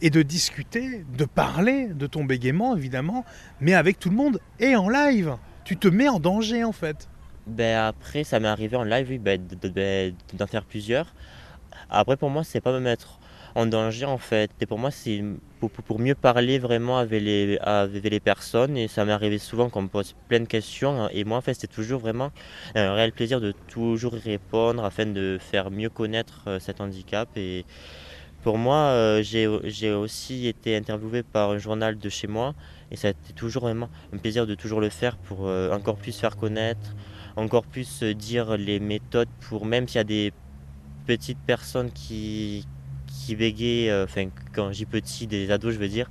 [0.00, 3.24] et de discuter, de parler de ton bégaiement évidemment,
[3.60, 5.36] mais avec tout le monde et en live.
[5.64, 7.08] Tu te mets en danger en fait.
[7.46, 9.40] Ben après, ça m'est arrivé en live, oui, ben,
[10.34, 11.14] d'en faire plusieurs.
[11.88, 13.18] Après, pour moi, c'est pas me mettre
[13.54, 14.50] en danger en fait.
[14.60, 15.22] Et pour moi, c'est
[15.58, 18.76] pour, mieux parler vraiment avec les, personnes.
[18.76, 21.08] Et ça m'est arrivé souvent qu'on me pose plein de questions.
[21.10, 22.30] Et moi, en fait, c'était toujours vraiment
[22.74, 27.28] un réel plaisir de toujours y répondre afin de faire mieux connaître euh, cet handicap.
[27.36, 27.64] Et,
[28.42, 32.54] pour moi, euh, j'ai aussi été interviewé par un journal de chez moi
[32.90, 35.96] et ça a été toujours vraiment un plaisir de toujours le faire pour euh, encore
[35.96, 36.94] plus faire connaître,
[37.36, 40.32] encore plus dire les méthodes pour même s'il y a des
[41.06, 42.66] petites personnes qui,
[43.06, 43.36] qui
[43.90, 46.08] euh, enfin quand j'ai petit, des ados je veux dire,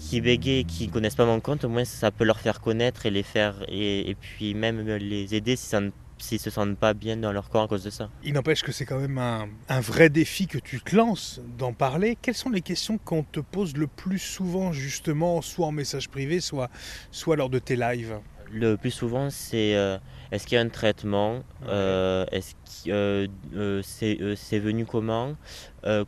[0.00, 2.60] qui bégayent et qui ne connaissent pas mon compte, au moins ça peut leur faire
[2.60, 6.50] connaître et les faire et, et puis même les aider si ça ne s'ils se
[6.50, 8.10] sentent pas bien dans leur corps à cause de ça.
[8.24, 11.72] Il n'empêche que c'est quand même un, un, vrai défi que tu te lances d'en
[11.72, 12.16] parler.
[12.20, 16.40] Quelles sont les questions qu'on te pose le plus souvent justement, soit en message privé,
[16.40, 16.70] soit,
[17.10, 18.18] soit lors de tes lives?
[18.52, 19.98] Le plus souvent c'est euh,
[20.30, 21.42] est-ce qu'il y a un traitement?
[21.66, 25.36] Euh, Est-ce que euh, c'est venu comment?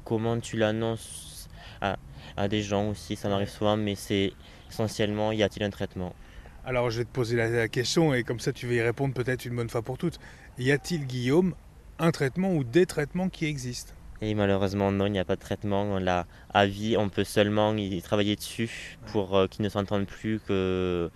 [0.05, 1.49] Comment tu l'annonces
[1.81, 1.97] à,
[2.37, 3.17] à, des gens aussi?
[3.17, 4.33] Ça m'arrive souvent, mais c'est
[4.71, 6.15] essentiellement y a-t-il un traitement?
[6.69, 9.47] Alors je vais te poser la, question et comme ça tu vas y répondre peut-être
[9.47, 10.19] une bonne fois pour toutes.
[10.59, 11.55] Y a-t-il, Guillaume,
[11.99, 13.95] un traitement ou des traitements qui existent?
[14.21, 15.85] Et malheureusement non, il n'y a pas de traitement.
[15.85, 20.07] On l'a à vie, on peut seulement y travailler dessus pour euh, qu'ils ne s'entendent
[20.07, 20.41] plus.
[20.41, 21.11] Que...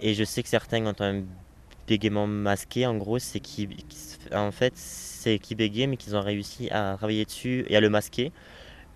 [0.00, 1.22] Et je sais que certains ont un
[1.86, 3.68] bégaiement masqué, en gros, c'est qui,
[4.32, 7.90] en fait, c'est qui bégayent, mais qu'ils ont réussi à travailler dessus et à le
[7.90, 8.32] masquer.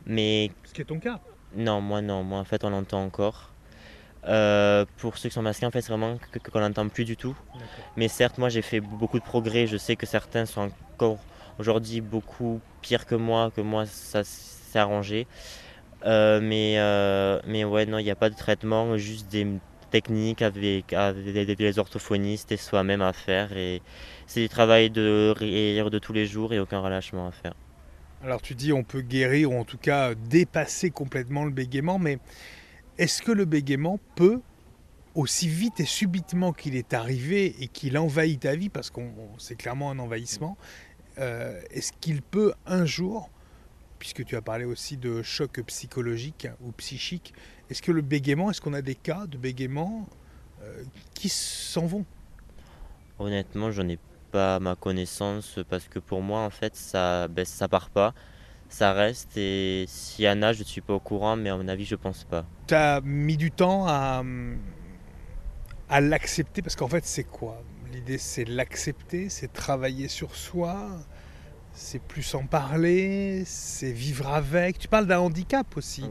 [0.06, 0.50] Mais...
[0.64, 1.20] Ce qui est ton cas
[1.54, 3.51] Non, moi non, moi en fait on l'entend encore.
[4.28, 6.18] Euh, pour ceux qui sont masqués, en fait, c'est vraiment
[6.50, 7.36] qu'on n'entend plus du tout.
[7.96, 9.66] Mais certes, moi, j'ai fait beaucoup de progrès.
[9.66, 11.18] Je sais que certains sont encore
[11.58, 15.26] aujourd'hui beaucoup pires que moi, que moi, ça s'est arrangé.
[16.04, 19.46] Euh, mais, euh, mais ouais, non, il n'y a pas de traitement, juste des
[19.90, 23.56] techniques avec, avec les orthophonistes et soi-même à faire.
[23.56, 23.82] Et
[24.26, 27.54] c'est du travail de rire de tous les jours et aucun relâchement à faire.
[28.24, 32.18] Alors, tu dis on peut guérir ou en tout cas dépasser complètement le bégaiement, mais
[32.98, 34.40] est-ce que le bégaiement peut,
[35.14, 39.00] aussi vite et subitement qu'il est arrivé et qu'il envahit ta vie, parce que
[39.38, 40.56] c'est clairement un envahissement,
[41.18, 43.30] euh, est-ce qu'il peut un jour,
[43.98, 47.34] puisque tu as parlé aussi de choc psychologique ou psychique,
[47.70, 50.08] est-ce que le bégaiement, est-ce qu'on a des cas de bégaiement
[50.62, 50.82] euh,
[51.14, 52.04] qui s'en vont?
[53.18, 53.98] Honnêtement, j'en ai
[54.30, 58.14] pas ma connaissance parce que pour moi, en fait, ça, ben, ça part pas
[58.72, 59.36] ça reste.
[59.36, 61.84] Et s'il y en a, je ne suis pas au courant, mais à mon avis,
[61.84, 62.44] je pense pas.
[62.66, 64.22] Tu as mis du temps à,
[65.88, 67.62] à l'accepter, parce qu'en fait, c'est quoi?
[67.92, 70.88] L'idée, c'est l'accepter, c'est travailler sur soi,
[71.74, 74.78] c'est plus en parler, c'est vivre avec.
[74.78, 76.04] Tu parles d'un handicap aussi.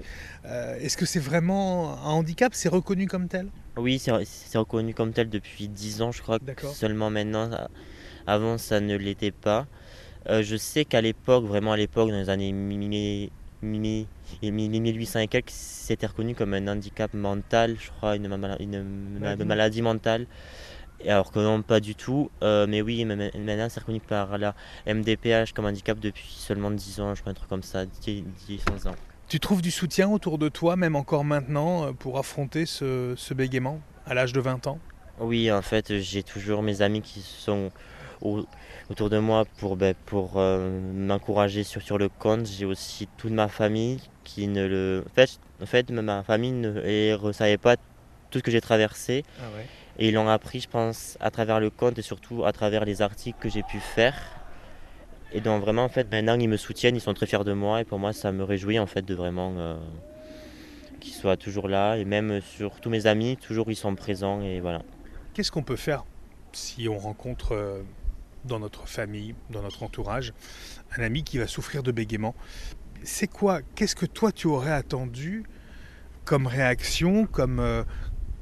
[0.45, 2.54] Euh, Est-ce que c'est vraiment un handicap?
[2.54, 3.47] C'est reconnu comme tel?
[3.78, 6.38] Oui, c'est reconnu comme tel depuis 10 ans, je crois.
[6.74, 7.50] Seulement maintenant,
[8.28, 9.65] avant, ça ne l'était pas.
[10.29, 16.07] Euh, je sais qu'à l'époque, vraiment à l'époque, dans les années 1800 et quelques, c'était
[16.07, 18.25] reconnu comme un handicap mental, je crois, une,
[18.60, 20.27] une maladie mentale.
[21.07, 22.29] Alors que non, pas du tout.
[22.43, 24.53] Euh, mais oui, maintenant c'est reconnu par la
[24.86, 28.23] MDPH comme handicap depuis seulement 10 ans, je crois, un truc comme ça, 10,
[28.71, 28.95] 11 ans.
[29.27, 33.34] Tu trouves du soutien autour de toi, même encore maintenant, euh, pour affronter ce, ce
[33.34, 34.77] bégaiement à l'âge de 20 ans?
[35.19, 37.71] Oui, en fait, j'ai toujours mes amis qui sont
[38.21, 42.45] autour de moi pour, ben, pour euh, m'encourager sur, sur le compte.
[42.45, 45.03] J'ai aussi toute ma famille qui ne le.
[45.10, 47.75] En fait, en fait ma famille ne savait pas
[48.29, 49.23] tout ce que j'ai traversé.
[49.39, 49.65] Ah ouais.
[49.99, 53.01] Et ils l'ont appris, je pense, à travers le compte et surtout à travers les
[53.01, 54.15] articles que j'ai pu faire.
[55.34, 57.81] Et donc vraiment, en fait, maintenant, ils me soutiennent, ils sont très fiers de moi.
[57.81, 59.75] Et pour moi, ça me réjouit, en fait, de vraiment euh,
[60.99, 61.97] qu'ils soient toujours là.
[61.97, 64.41] Et même sur tous mes amis, toujours, ils sont présents.
[64.41, 64.81] Et voilà.
[65.34, 66.03] Qu'est-ce qu'on peut faire
[66.53, 67.81] si on rencontre euh,
[68.45, 70.34] dans notre famille, dans notre entourage,
[70.97, 72.36] un ami qui va souffrir de bégaiement.
[73.04, 75.43] C'est quoi Qu'est-ce que toi tu aurais attendu
[76.25, 77.84] comme réaction, comme, euh,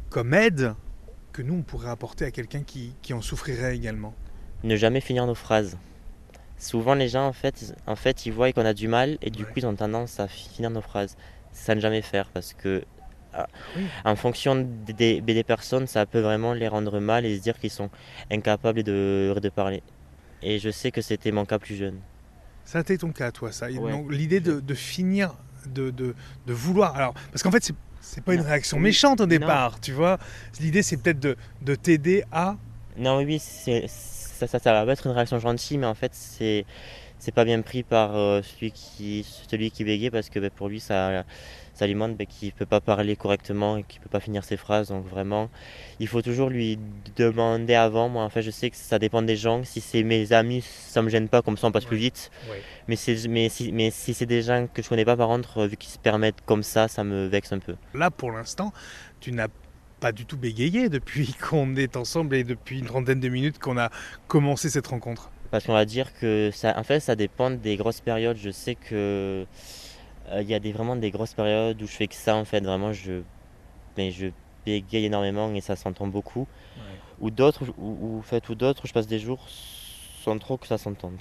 [0.10, 0.74] comme aide
[1.32, 4.14] que nous on pourrait apporter à quelqu'un qui, qui, en souffrirait également?
[4.64, 5.78] Ne jamais finir nos phrases.
[6.58, 9.44] Souvent les gens en fait, en fait ils voient qu'on a du mal et du
[9.44, 9.50] ouais.
[9.50, 11.16] coup ils ont tendance à finir nos phrases.
[11.52, 12.84] Ça ne jamais faire parce que.
[14.06, 17.72] En fonction des, des, personnes, ça peut vraiment les rendre mal et se dire qu'ils
[17.72, 17.90] sont
[18.32, 19.84] incapables de, de parler.
[20.42, 22.00] Et je sais que c'était mon cas plus jeune.
[22.66, 23.70] Ça a été ton cas, toi, ça.
[23.70, 24.06] Ouais.
[24.10, 26.16] L'idée de, de, finir, de, de,
[26.46, 26.96] de, vouloir.
[26.96, 28.42] Alors, parce qu'en fait, c'est c'est pas non.
[28.42, 29.78] une réaction méchante au départ, non.
[29.82, 30.18] tu vois.
[30.62, 32.56] L'idée, c'est peut-être de, de t'aider à.
[32.98, 36.66] Non, oui, ça, ça, ça va être une réaction gentille, mais en fait, c'est
[37.20, 40.70] c'est pas bien pris par euh, celui qui celui qui bégait parce que bah, pour
[40.70, 41.26] lui ça
[41.80, 44.58] ça lui montre bah, qu'il peut pas parler correctement et qu'il peut pas finir ses
[44.58, 45.50] phrases donc vraiment
[46.02, 46.78] il faut toujours lui
[47.16, 50.34] demander avant moi en fait je sais que ça dépend des gens si c'est mes
[50.34, 51.90] amis ça me gêne pas comme ça on passe ouais.
[51.90, 52.62] plus vite ouais.
[52.90, 53.30] mais si
[53.72, 56.42] mais si c'est des gens que je connais pas par contre vu qu'ils se permettent
[56.46, 58.74] comme ça ça me vexe un peu là pour l'instant
[59.22, 59.48] tu n'as
[60.02, 63.78] pas du tout bégayé depuis qu'on est ensemble et depuis une trentaine de minutes qu'on
[63.78, 63.90] a
[64.28, 68.02] commencé cette rencontre parce qu'on va dire que ça, en fait, ça dépend des grosses
[68.02, 68.38] périodes.
[68.38, 69.48] Je sais que
[70.32, 72.36] il euh, y a des, vraiment des grosses périodes où je fais que ça.
[72.36, 73.22] En fait, vraiment, je,
[73.98, 74.28] mais je
[74.66, 76.48] bégaye énormément et ça s'entend beaucoup.
[76.78, 76.84] Ouais.
[77.22, 79.46] ou d'autres, ou, ou, fait, ou d'autres, je passe des jours
[80.24, 81.20] sans trop que ça s'entende.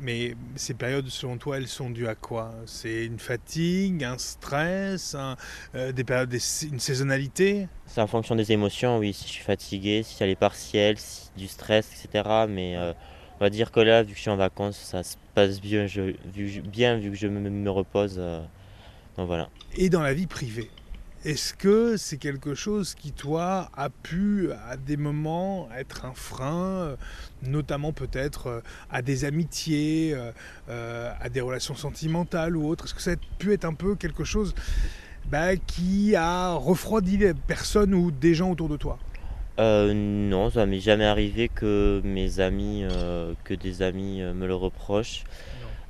[0.00, 2.52] Mais ces périodes, selon toi, elles sont dues à quoi?
[2.66, 5.36] C'est une fatigue, un stress, un,
[5.76, 7.68] euh, des périodes, des- une saisonnalité?
[7.86, 11.46] C'est en fonction des émotions, oui, si je suis fatigué, si les partiels, si du
[11.46, 12.46] stress, etc.
[12.48, 12.92] Mais euh,
[13.36, 15.86] on va dire que là, vu que je suis en vacances, ça se passe bien,
[15.86, 18.16] vu, que je me, repose.
[18.18, 18.40] euh,
[19.16, 19.48] donc voilà.
[19.76, 20.70] Et dans la vie privée
[21.24, 26.66] est-ce que c'est quelque chose qui, toi, a pu, à des moments, être un frein,
[26.66, 26.96] euh,
[27.40, 30.14] notamment peut-être euh, à des amitiés,
[30.68, 32.84] à des relations sentimentales ou autres?
[32.84, 34.54] Est-ce que ça a pu être un peu quelque chose
[35.30, 38.98] bah, qui a refroidi les personnes ou des gens autour de toi?
[39.60, 44.46] Euh, non, ça m'est jamais arrivé que mes amis, euh, que des amis euh, me
[44.46, 45.22] le reprochent.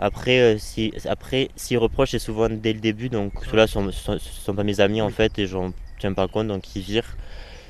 [0.00, 4.54] Après, si, après, s'ils reprochent, c'est souvent dès le début, donc ceux-là sont, sont, sont
[4.54, 7.16] pas mes amis en fait, et j'en tiens pas compte, donc ils virent.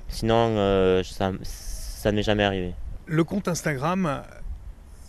[0.09, 2.73] Sinon, ça, ça ne m'est jamais arrivé.
[3.07, 4.23] Le compte Instagram,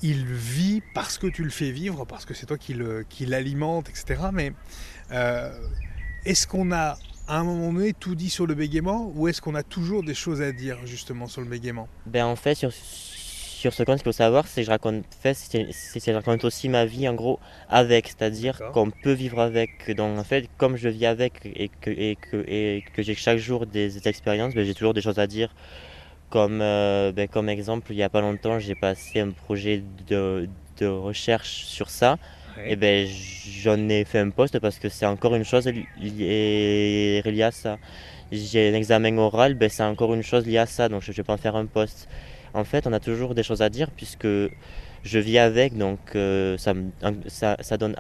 [0.04, 3.26] il vit parce que tu le fais vivre, parce que c'est toi qui le- qui
[3.26, 4.30] l'alimente, etc.
[4.34, 4.52] Mais
[6.26, 9.56] est-ce qu'on a à un moment donné tout dit sur le bégaiement ou est-ce qu'on
[9.56, 11.88] a toujours des choses à dire justement sur le bégaiement?
[12.06, 15.06] Ben en fait, sur, sur ce compte, ce qu'il faut savoir, c'est que je raconte,
[15.22, 18.74] fait, c'est- c'est- c'est- je raconte aussi ma vie en gros avec, c'est-à-dire D'accord.
[18.74, 19.92] qu'on peut vivre avec.
[19.96, 23.40] Donc en fait, comme je vis avec et que, et que, et que j'ai chaque
[23.40, 25.54] jour des, des expériences, ben, j'ai toujours des choses à dire.
[26.30, 30.50] Comme, euh, ben, comme exemple, il n'y a pas longtemps, j'ai passé un projet de,
[30.80, 32.18] de recherche sur ça.
[32.64, 33.08] Et ben
[33.62, 37.52] j'en ai fait un post parce que c'est encore une chose li- liée, liée à
[37.52, 37.78] ça.
[38.32, 41.16] J'ai un examen oral, ben c'est encore une chose liée à ça, donc je ne
[41.16, 42.08] vais pas en faire un post.
[42.54, 44.28] En fait, on a toujours des choses à dire puisque
[45.06, 46.74] je vis avec, donc euh, ça,
[47.60, 47.96] ça, donne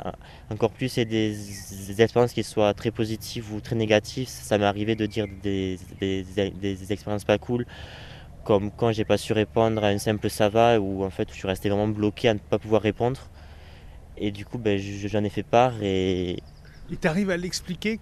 [0.49, 4.27] encore plus et des, expériences qui soient très positives ou très négatives.
[4.27, 7.65] Ça m'est arrivé de dire des, des, expériences pas cool,
[8.43, 11.35] comme quand j'ai pas su répondre à une simple ça va, où en fait je
[11.35, 13.29] suis resté vraiment bloqué à ne pas pouvoir répondre.
[14.17, 16.37] Et du coup, ben, je- j'en ai fait part et
[16.91, 17.99] Et tu arrives à l'expliquer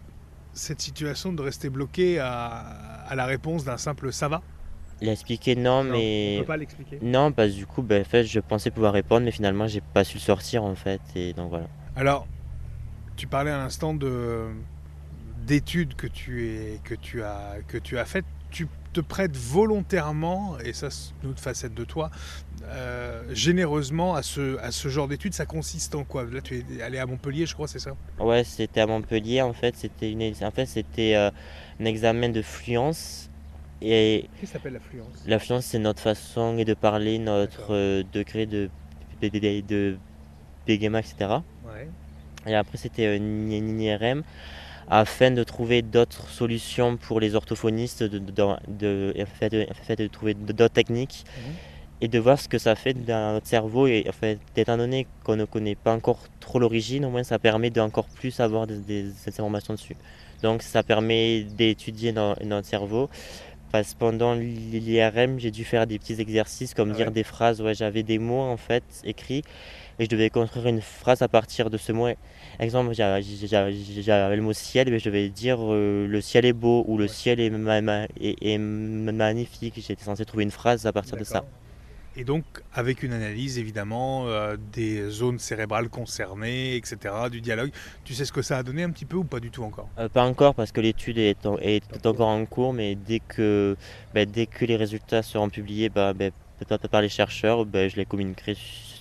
[0.53, 2.59] cette situation de rester bloqué à,
[3.07, 4.41] à la réponse d'un simple ça va?
[5.01, 6.99] L'expliquer non, Non, mais On peut pas l'expliquer.
[7.01, 9.81] non, parce que du coup, ben, en fait, je pensais pouvoir répondre, mais finalement, j'ai
[9.81, 11.67] pas su le sortir en fait, et donc voilà.
[11.95, 12.27] Alors,
[13.15, 14.49] tu parlais à l'instant de
[15.45, 18.25] d'études que tu es que tu as que tu as faites.
[18.51, 22.11] Tu te prêtes volontairement, et ça c'est une autre facette de toi,
[22.65, 25.33] euh, généreusement à ce, à ce genre d'études.
[25.33, 28.43] Ça consiste en quoi Là, tu es allé à Montpellier, je crois, c'est ça Ouais,
[28.43, 31.29] c'était à Montpellier en fait, c'était une, en fait, c'était euh,
[31.79, 33.29] un examen de fluence.
[33.81, 38.03] Et Qu'est-ce que s'appelle la fluence la fluence, c'est notre façon de parler, notre euh,
[38.13, 38.69] degré de,
[39.21, 39.97] de, de, de
[40.65, 41.15] bégaiement, etc.
[41.65, 41.89] Ouais.
[42.45, 44.23] Et après, c'était une une IRM
[44.89, 48.31] afin de trouver d'autres solutions pour les orthophonistes, de, de,
[48.67, 51.53] de, de- de- trouver d'autres techniques Mhm.
[52.01, 53.87] et de voir ce que ça fait dans notre cerveau.
[53.87, 57.39] Et en fait, étant donné qu'on ne connaît pas encore trop l'origine, au moins ça
[57.39, 59.95] permet d'encore plus avoir des, informations dessus.
[60.41, 63.09] Donc ça permet d'étudier notre cerveau.
[63.71, 67.59] Parce que pendant l'IRM, j'ai dû faire des petits exercices comme Ah dire des phrases.
[67.59, 69.41] Ouais, j'avais des mots en fait écrits
[69.99, 72.07] et je devais construire une phrase à partir de ce mot.
[72.59, 76.53] Exemple, j'a- j'a- j'avais le mot ciel, mais je devais dire euh, le ciel est
[76.53, 77.09] beau ou le Ouais.
[77.09, 79.75] ciel est, ma- ma- est- est magnifique.
[79.77, 81.43] J'étais censé trouver une phrase à partir de ça.
[82.15, 82.43] Et donc,
[82.75, 87.71] avec une analyse évidemment euh, des zones cérébrales concernées, etc., du dialogue,
[88.03, 89.89] tu sais ce que ça a donné un petit peu ou pas du tout encore?
[89.97, 93.75] Euh, pas encore parce que l'étude est, en- est encore en cours, mais dès que,
[94.13, 96.31] ben, dès que les résultats seront publiés bah, ben,
[96.91, 98.55] par- les chercheurs, ben, je les communiquerai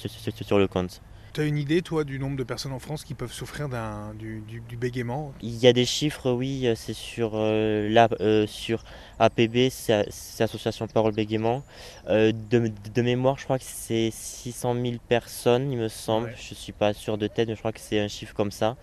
[0.09, 1.01] sur, le compte.
[1.33, 4.13] Tu as une idée, toi, du nombre de personnes en France qui peuvent souffrir d'un,
[4.15, 5.33] du, du- du bégaiement?
[5.43, 8.85] Il y a des chiffres, oui, euh, c'est sur, euh, la- euh, sur
[9.19, 11.63] APB, c'est c'est Association Parole Bégaiement.
[12.09, 16.27] Euh, de, de mémoire, je crois que c'est 600 000 personnes, il me semble.
[16.29, 16.35] Ouais.
[16.37, 18.77] Je suis pas sûr de tête, mais je crois que c'est un chiffre comme ça.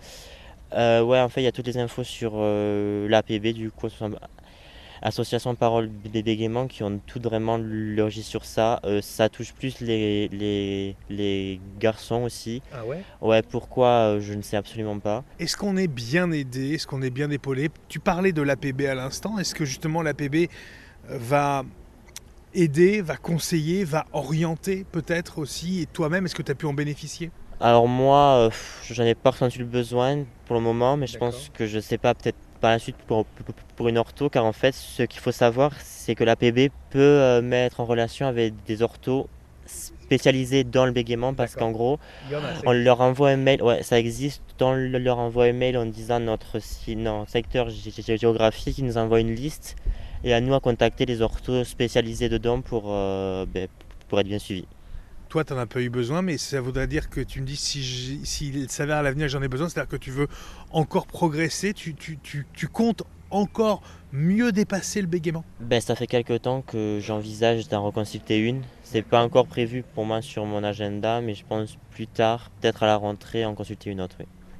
[0.72, 3.88] Ouais, en fait, il y a toutes les infos sur l'APB, du coup,
[5.02, 8.80] Association Parole des Bégaiements, qui ont tout vraiment logé sur ça.
[8.84, 12.62] Euh, ça touche plus les, les, les garçons aussi.
[12.72, 13.02] Ah ouais?
[13.20, 15.24] Ouais, pourquoi euh, Je ne sais absolument pas.
[15.38, 16.74] Est-ce qu'on est bien aidé?
[16.74, 17.70] Est-ce qu'on est bien épaulé?
[17.88, 19.38] Tu parlais de l'APB à l'instant.
[19.38, 20.48] Est-ce que justement l'APB
[21.08, 21.64] va
[22.52, 25.80] aider, va conseiller, va orienter peut-être aussi?
[25.80, 27.30] Et toi-même, est-ce que tu as pu en bénéficier?
[27.62, 28.50] Alors moi, euh,
[28.90, 31.98] j'en ai pas ressenti le besoin pour le moment, mais je pense que je sais
[31.98, 33.26] pas, peut-être par la suite pour,
[33.88, 37.80] une ortho, car en fait, ce qu'il faut savoir, c'est que l'APB peut euh, mettre
[37.80, 39.28] en relation avec des orthos
[39.66, 41.98] spécialisés dans le bégaiement, parce qu'en gros,
[42.66, 45.86] on leur envoie un mail, ouais, ça existe, on le- leur envoie un mail en
[45.86, 49.76] disant notre, secteur gé- gé- géographique, ils nous envoient une liste
[50.24, 53.68] et à nous à contacter les orthos spécialisés dedans pour, euh, ben,
[54.08, 54.66] pour être bien suivis.
[55.30, 57.54] Toi, tu n'en as pas eu besoin, mais ça voudrait dire que tu me dis
[57.54, 60.26] si s'il s'avère à l'avenir j'en ai besoin, c'est-à-dire que tu veux
[60.72, 63.80] encore progresser, tu, tu, tu, tu comptes encore
[64.12, 65.44] mieux dépasser le bégaiement?
[65.60, 68.62] Ben, Ça fait quelques temps que j'envisage d'en reconsulter une.
[68.82, 72.82] C'est pas encore prévu pour moi sur mon agenda, mais je pense plus tard, peut-être
[72.82, 74.16] à la rentrée, en consulter une autre.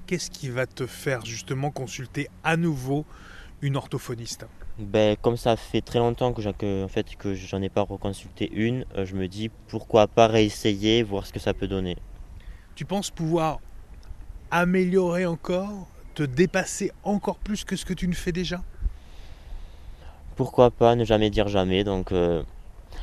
[0.06, 3.04] Qu'est-ce qui va te faire justement consulter à nouveau
[3.60, 4.46] une orthophoniste?
[4.80, 8.50] Ben, comme ça fait très longtemps que, que en fait, que j'en ai pas reconsulté
[8.52, 11.96] une, euh, je me dis pourquoi pas réessayer, voir ce que ça peut donner.
[12.74, 13.60] Tu penses pouvoir
[14.50, 18.62] améliorer encore, te dépasser encore plus que ce que tu ne fais déjà?
[20.36, 22.42] Pourquoi pas ne jamais dire jamais, donc euh,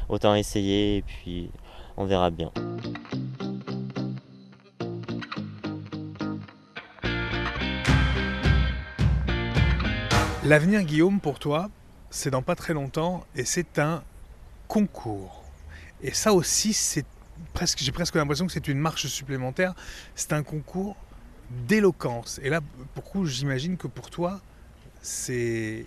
[0.10, 1.52] autant essayer et puis
[1.96, 2.52] on verra bien.
[10.48, 11.70] L'avenir, Guillaume, pour toi,
[12.10, 14.02] c'est dans pas très longtemps et c'est un
[14.70, 15.44] concours.
[16.02, 17.06] Et ça aussi, c'est
[17.54, 19.74] presque, j'ai presque l'impression que c'est une marche supplémentaire.
[20.16, 20.96] C'est un concours
[21.68, 22.40] d'éloquence.
[22.42, 22.62] Et là,
[22.96, 24.40] pour j'imagine que pour toi,
[25.02, 25.86] c'est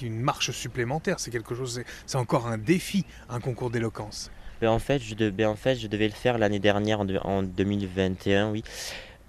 [0.00, 1.18] une marche supplémentaire.
[1.18, 4.30] C'est quelque chose, c'est encore un défi, un concours d'éloquence.
[4.60, 8.52] Ben en, fait, je devais, en fait, je devais le faire l'année dernière, en 2021,
[8.52, 8.62] oui.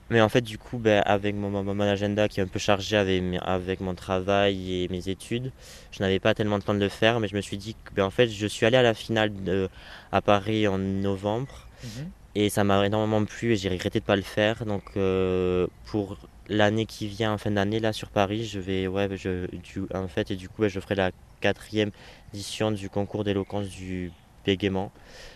[0.09, 2.97] Mais en fait, du coup, ben, avec mon, mon, agenda qui est un peu chargé
[2.97, 5.51] avec, avec mon travail et mes études,
[5.91, 7.93] je n'avais pas tellement de temps de le faire, mais je me suis dit que
[7.93, 9.69] ben, en fait, je suis allé à la finale de,
[10.11, 12.09] à Paris en novembre mhm.
[12.35, 14.65] et ça m'a énormément plu et j'ai regretté de ne pas le faire.
[14.65, 19.07] Donc, euh, pour l'année qui vient, en fin d'année, là sur Paris, je vais, ouais,
[19.15, 21.91] je, du, en fait, et du coup, ben, je ferai la quatrième
[22.33, 24.11] édition du concours d'éloquence du
[24.43, 24.91] bégaiement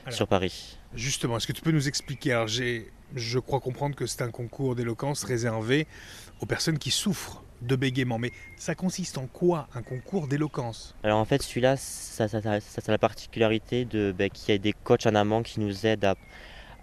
[0.10, 0.78] sur Paris.
[0.96, 2.34] Justement, est-ce que tu peux nous expliquer?
[2.34, 5.88] Alors, j'ai je crois comprendre que c'est un concours d'éloquence réservé
[6.42, 8.20] aux personnes qui souffrent de bégaiement.
[8.20, 10.96] Mais ça consiste en quoi un concours d'éloquence?
[11.04, 15.06] Alors en fait celui-là, ça, a la particularité de ben, qu'il y a des coachs
[15.06, 16.14] en amont qui nous aident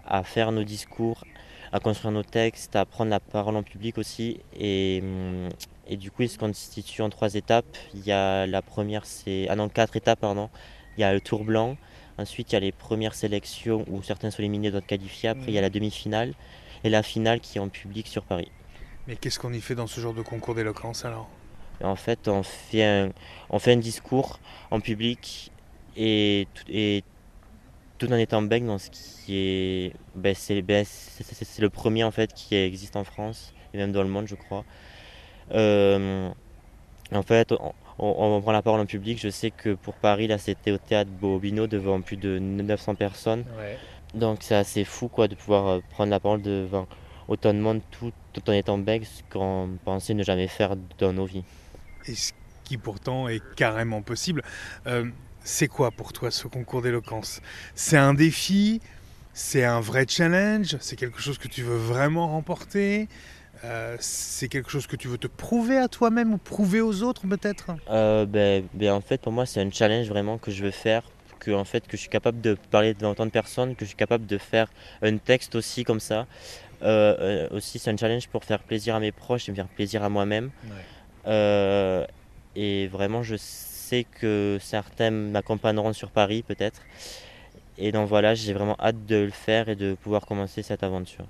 [0.05, 1.23] à, faire nos discours,
[1.71, 4.39] à construire nos textes, à prendre la parole en public aussi.
[4.57, 5.03] Et,
[5.87, 7.77] et du coup il se constitue en trois étapes.
[7.93, 9.47] Il y a la première, c'est...
[9.49, 10.49] Ah non, quatre étapes, pardon.
[10.97, 11.77] Il y a le tour blanc,
[12.21, 15.29] Ensuite, il y a les premières sélections où certains sont éliminés, d'autres qualifiés.
[15.29, 15.73] Après, il y a la mhm.
[15.73, 16.33] demi-finale
[16.83, 18.51] et la finale qui est en public sur Paris.
[19.07, 21.29] Mais qu'est-ce qu'on y fait dans ce genre de concours d'éloquence alors?
[21.83, 23.09] En fait, on fait, un,
[23.49, 25.51] on fait un discours en public
[25.97, 27.03] et, et
[27.97, 29.93] tout en étant bec dans ce qui est.
[30.15, 34.09] Ben, ben, c'est le premier en fait qui existe en France et même dans le
[34.09, 34.63] monde, je crois.
[35.53, 36.29] Euh,
[37.11, 39.19] en fait, on, prend la parole en public.
[39.19, 43.45] Je sais que pour Paris, là, c'était au théâtre Bobino devant plus de 900 personnes.
[44.13, 46.85] Donc c'est assez fou quoi, de pouvoir euh, prendre la parole devant
[47.27, 48.11] autant de monde tout,
[48.47, 51.45] en étant bec, ce qu'on pensait ne jamais faire dans nos vies.
[52.07, 52.33] Et ce
[52.65, 54.43] qui pourtant est carrément possible.
[54.87, 55.05] Euh,
[55.43, 57.41] c'est quoi pour toi ce concours d'éloquence?
[57.73, 58.81] C'est un défi?
[59.33, 60.75] C'est un vrai challenge?
[60.81, 63.07] C'est quelque chose que tu veux vraiment remporter?
[63.63, 67.27] Euh, c'est quelque chose que tu veux te prouver à toi-même ou prouver aux autres
[67.27, 67.71] peut-être?
[67.89, 71.03] Euh, ben, ben, En fait, pour moi, c'est un challenge vraiment que je veux faire.
[71.39, 73.89] Que, en fait, que je suis capable de parler devant tant de personnes, que je
[73.89, 74.67] suis capable de faire
[75.01, 76.27] un texte aussi comme ça.
[76.83, 80.03] Euh, aussi, c'est un challenge pour faire plaisir à mes proches et me faire plaisir
[80.03, 80.51] à moi-même.
[81.25, 86.81] et vraiment, je sais que certains m'accompagneront sur Paris peut-être.
[87.77, 91.25] Et donc voilà, j'ai vraiment hâte de le faire et de pouvoir commencer cette aventure.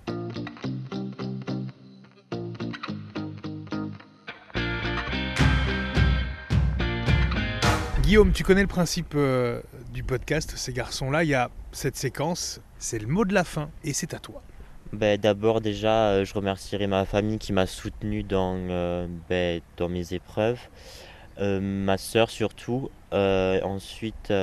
[8.12, 9.62] Guillaume, tu connais le principe euh,
[9.94, 11.24] du podcast, ces garçons-là.
[11.24, 14.44] Il y a cette séquence, c'est le mot de la fin et c'est à toi.
[14.92, 19.88] Ben, D'abord, déjà, euh, je remercierai ma famille qui m'a soutenu dans, euh, ben, dans
[19.88, 20.60] mes épreuves.
[21.40, 22.90] ma soeur surtout.
[23.14, 24.34] ensuite,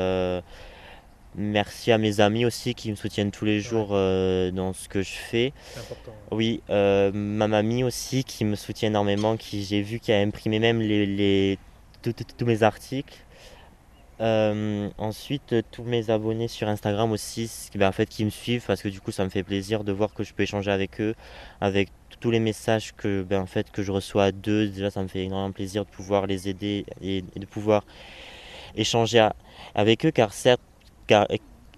[1.35, 5.13] merci à mes amis aussi qui me soutiennent tous les jours dans ce que je
[5.13, 5.53] fais.
[5.77, 10.59] Important, Oui, ma mamie aussi qui me soutient énormément, qui j'ai vu qui a imprimé
[10.59, 11.59] même les, les
[12.03, 13.27] tous mes articles.
[14.21, 18.83] Euh, ensuite, tous mes abonnés sur Instagram aussi, ben, en fait, qui me suivent parce
[18.83, 21.15] que du coup, ça me fait plaisir de voir que je peux échanger avec eux,
[21.61, 21.91] avec
[22.21, 24.69] tous les messages que, ben, en fait, que je reçois à deux.
[24.69, 27.85] Déjà, ça me fait énormément plaisir de pouvoir les aider et, de pouvoir
[28.77, 29.29] échanger
[29.75, 30.61] avec eux, car certes,
[31.07, 31.27] car,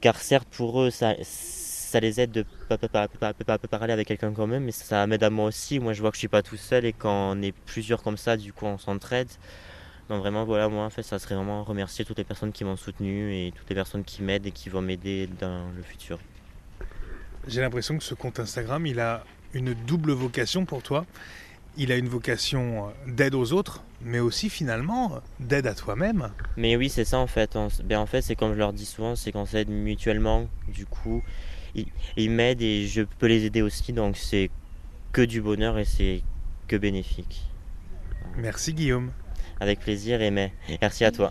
[0.01, 1.15] car certes pour eux, ça,
[1.91, 2.45] ça les aide de
[3.71, 5.79] parler avec quelqu'un quand même, mais ça m'aide à moi aussi.
[5.79, 8.17] Moi, je vois que je suis pas tout seul et quand on est plusieurs comme
[8.17, 9.29] ça, du coup, on s'entraide.
[10.11, 12.75] Donc vraiment, voilà, moi, en fait, ça serait vraiment remercier toutes les personnes qui m'ont
[12.75, 16.19] soutenu et toutes les personnes qui m'aident et qui vont m'aider dans le futur.
[17.47, 19.23] J'ai l'impression que ce compte Instagram, il a
[19.55, 21.07] une double vocation pour toi.
[21.77, 26.33] il a une vocation d'aide aux autres, mais aussi finalement d'aide à toi-même.
[26.57, 27.57] Mais oui, c'est ça en fait.
[27.85, 30.49] Ben, en fait, c'est comme je leur dis souvent, c'est qu'on s'aide mutuellement.
[30.67, 31.23] Du coup,
[32.17, 33.93] ils, m'aident et je peux les aider aussi.
[33.93, 34.51] Donc c'est
[35.13, 36.23] que du bonheur et c'est
[36.67, 37.45] que bénéfique.
[38.37, 39.13] Merci Guillaume.
[39.61, 40.31] Avec plaisir et
[40.81, 41.31] merci à toi.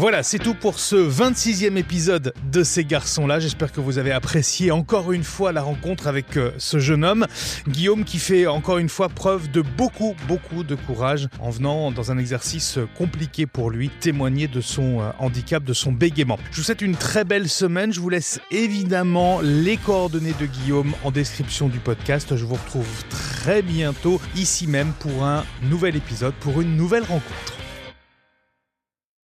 [0.00, 3.38] Voilà, c'est tout pour ce 26e épisode de ces garçons-là.
[3.38, 7.26] J'espère que vous avez apprécié encore une fois la rencontre avec euh, ce jeune homme,
[7.68, 12.10] Guillaume, qui fait encore une fois preuve de beaucoup, beaucoup de courage en venant dans
[12.10, 16.38] un exercice compliqué pour lui, témoigner de son euh, handicap, de son bégaiement.
[16.50, 17.92] Je vous souhaite une très belle semaine.
[17.92, 22.36] Je vous laisse évidemment les coordonnées de Guillaume en description du podcast.
[22.36, 27.59] Je vous retrouve très bientôt ici même pour un nouvel épisode, pour une nouvelle rencontre.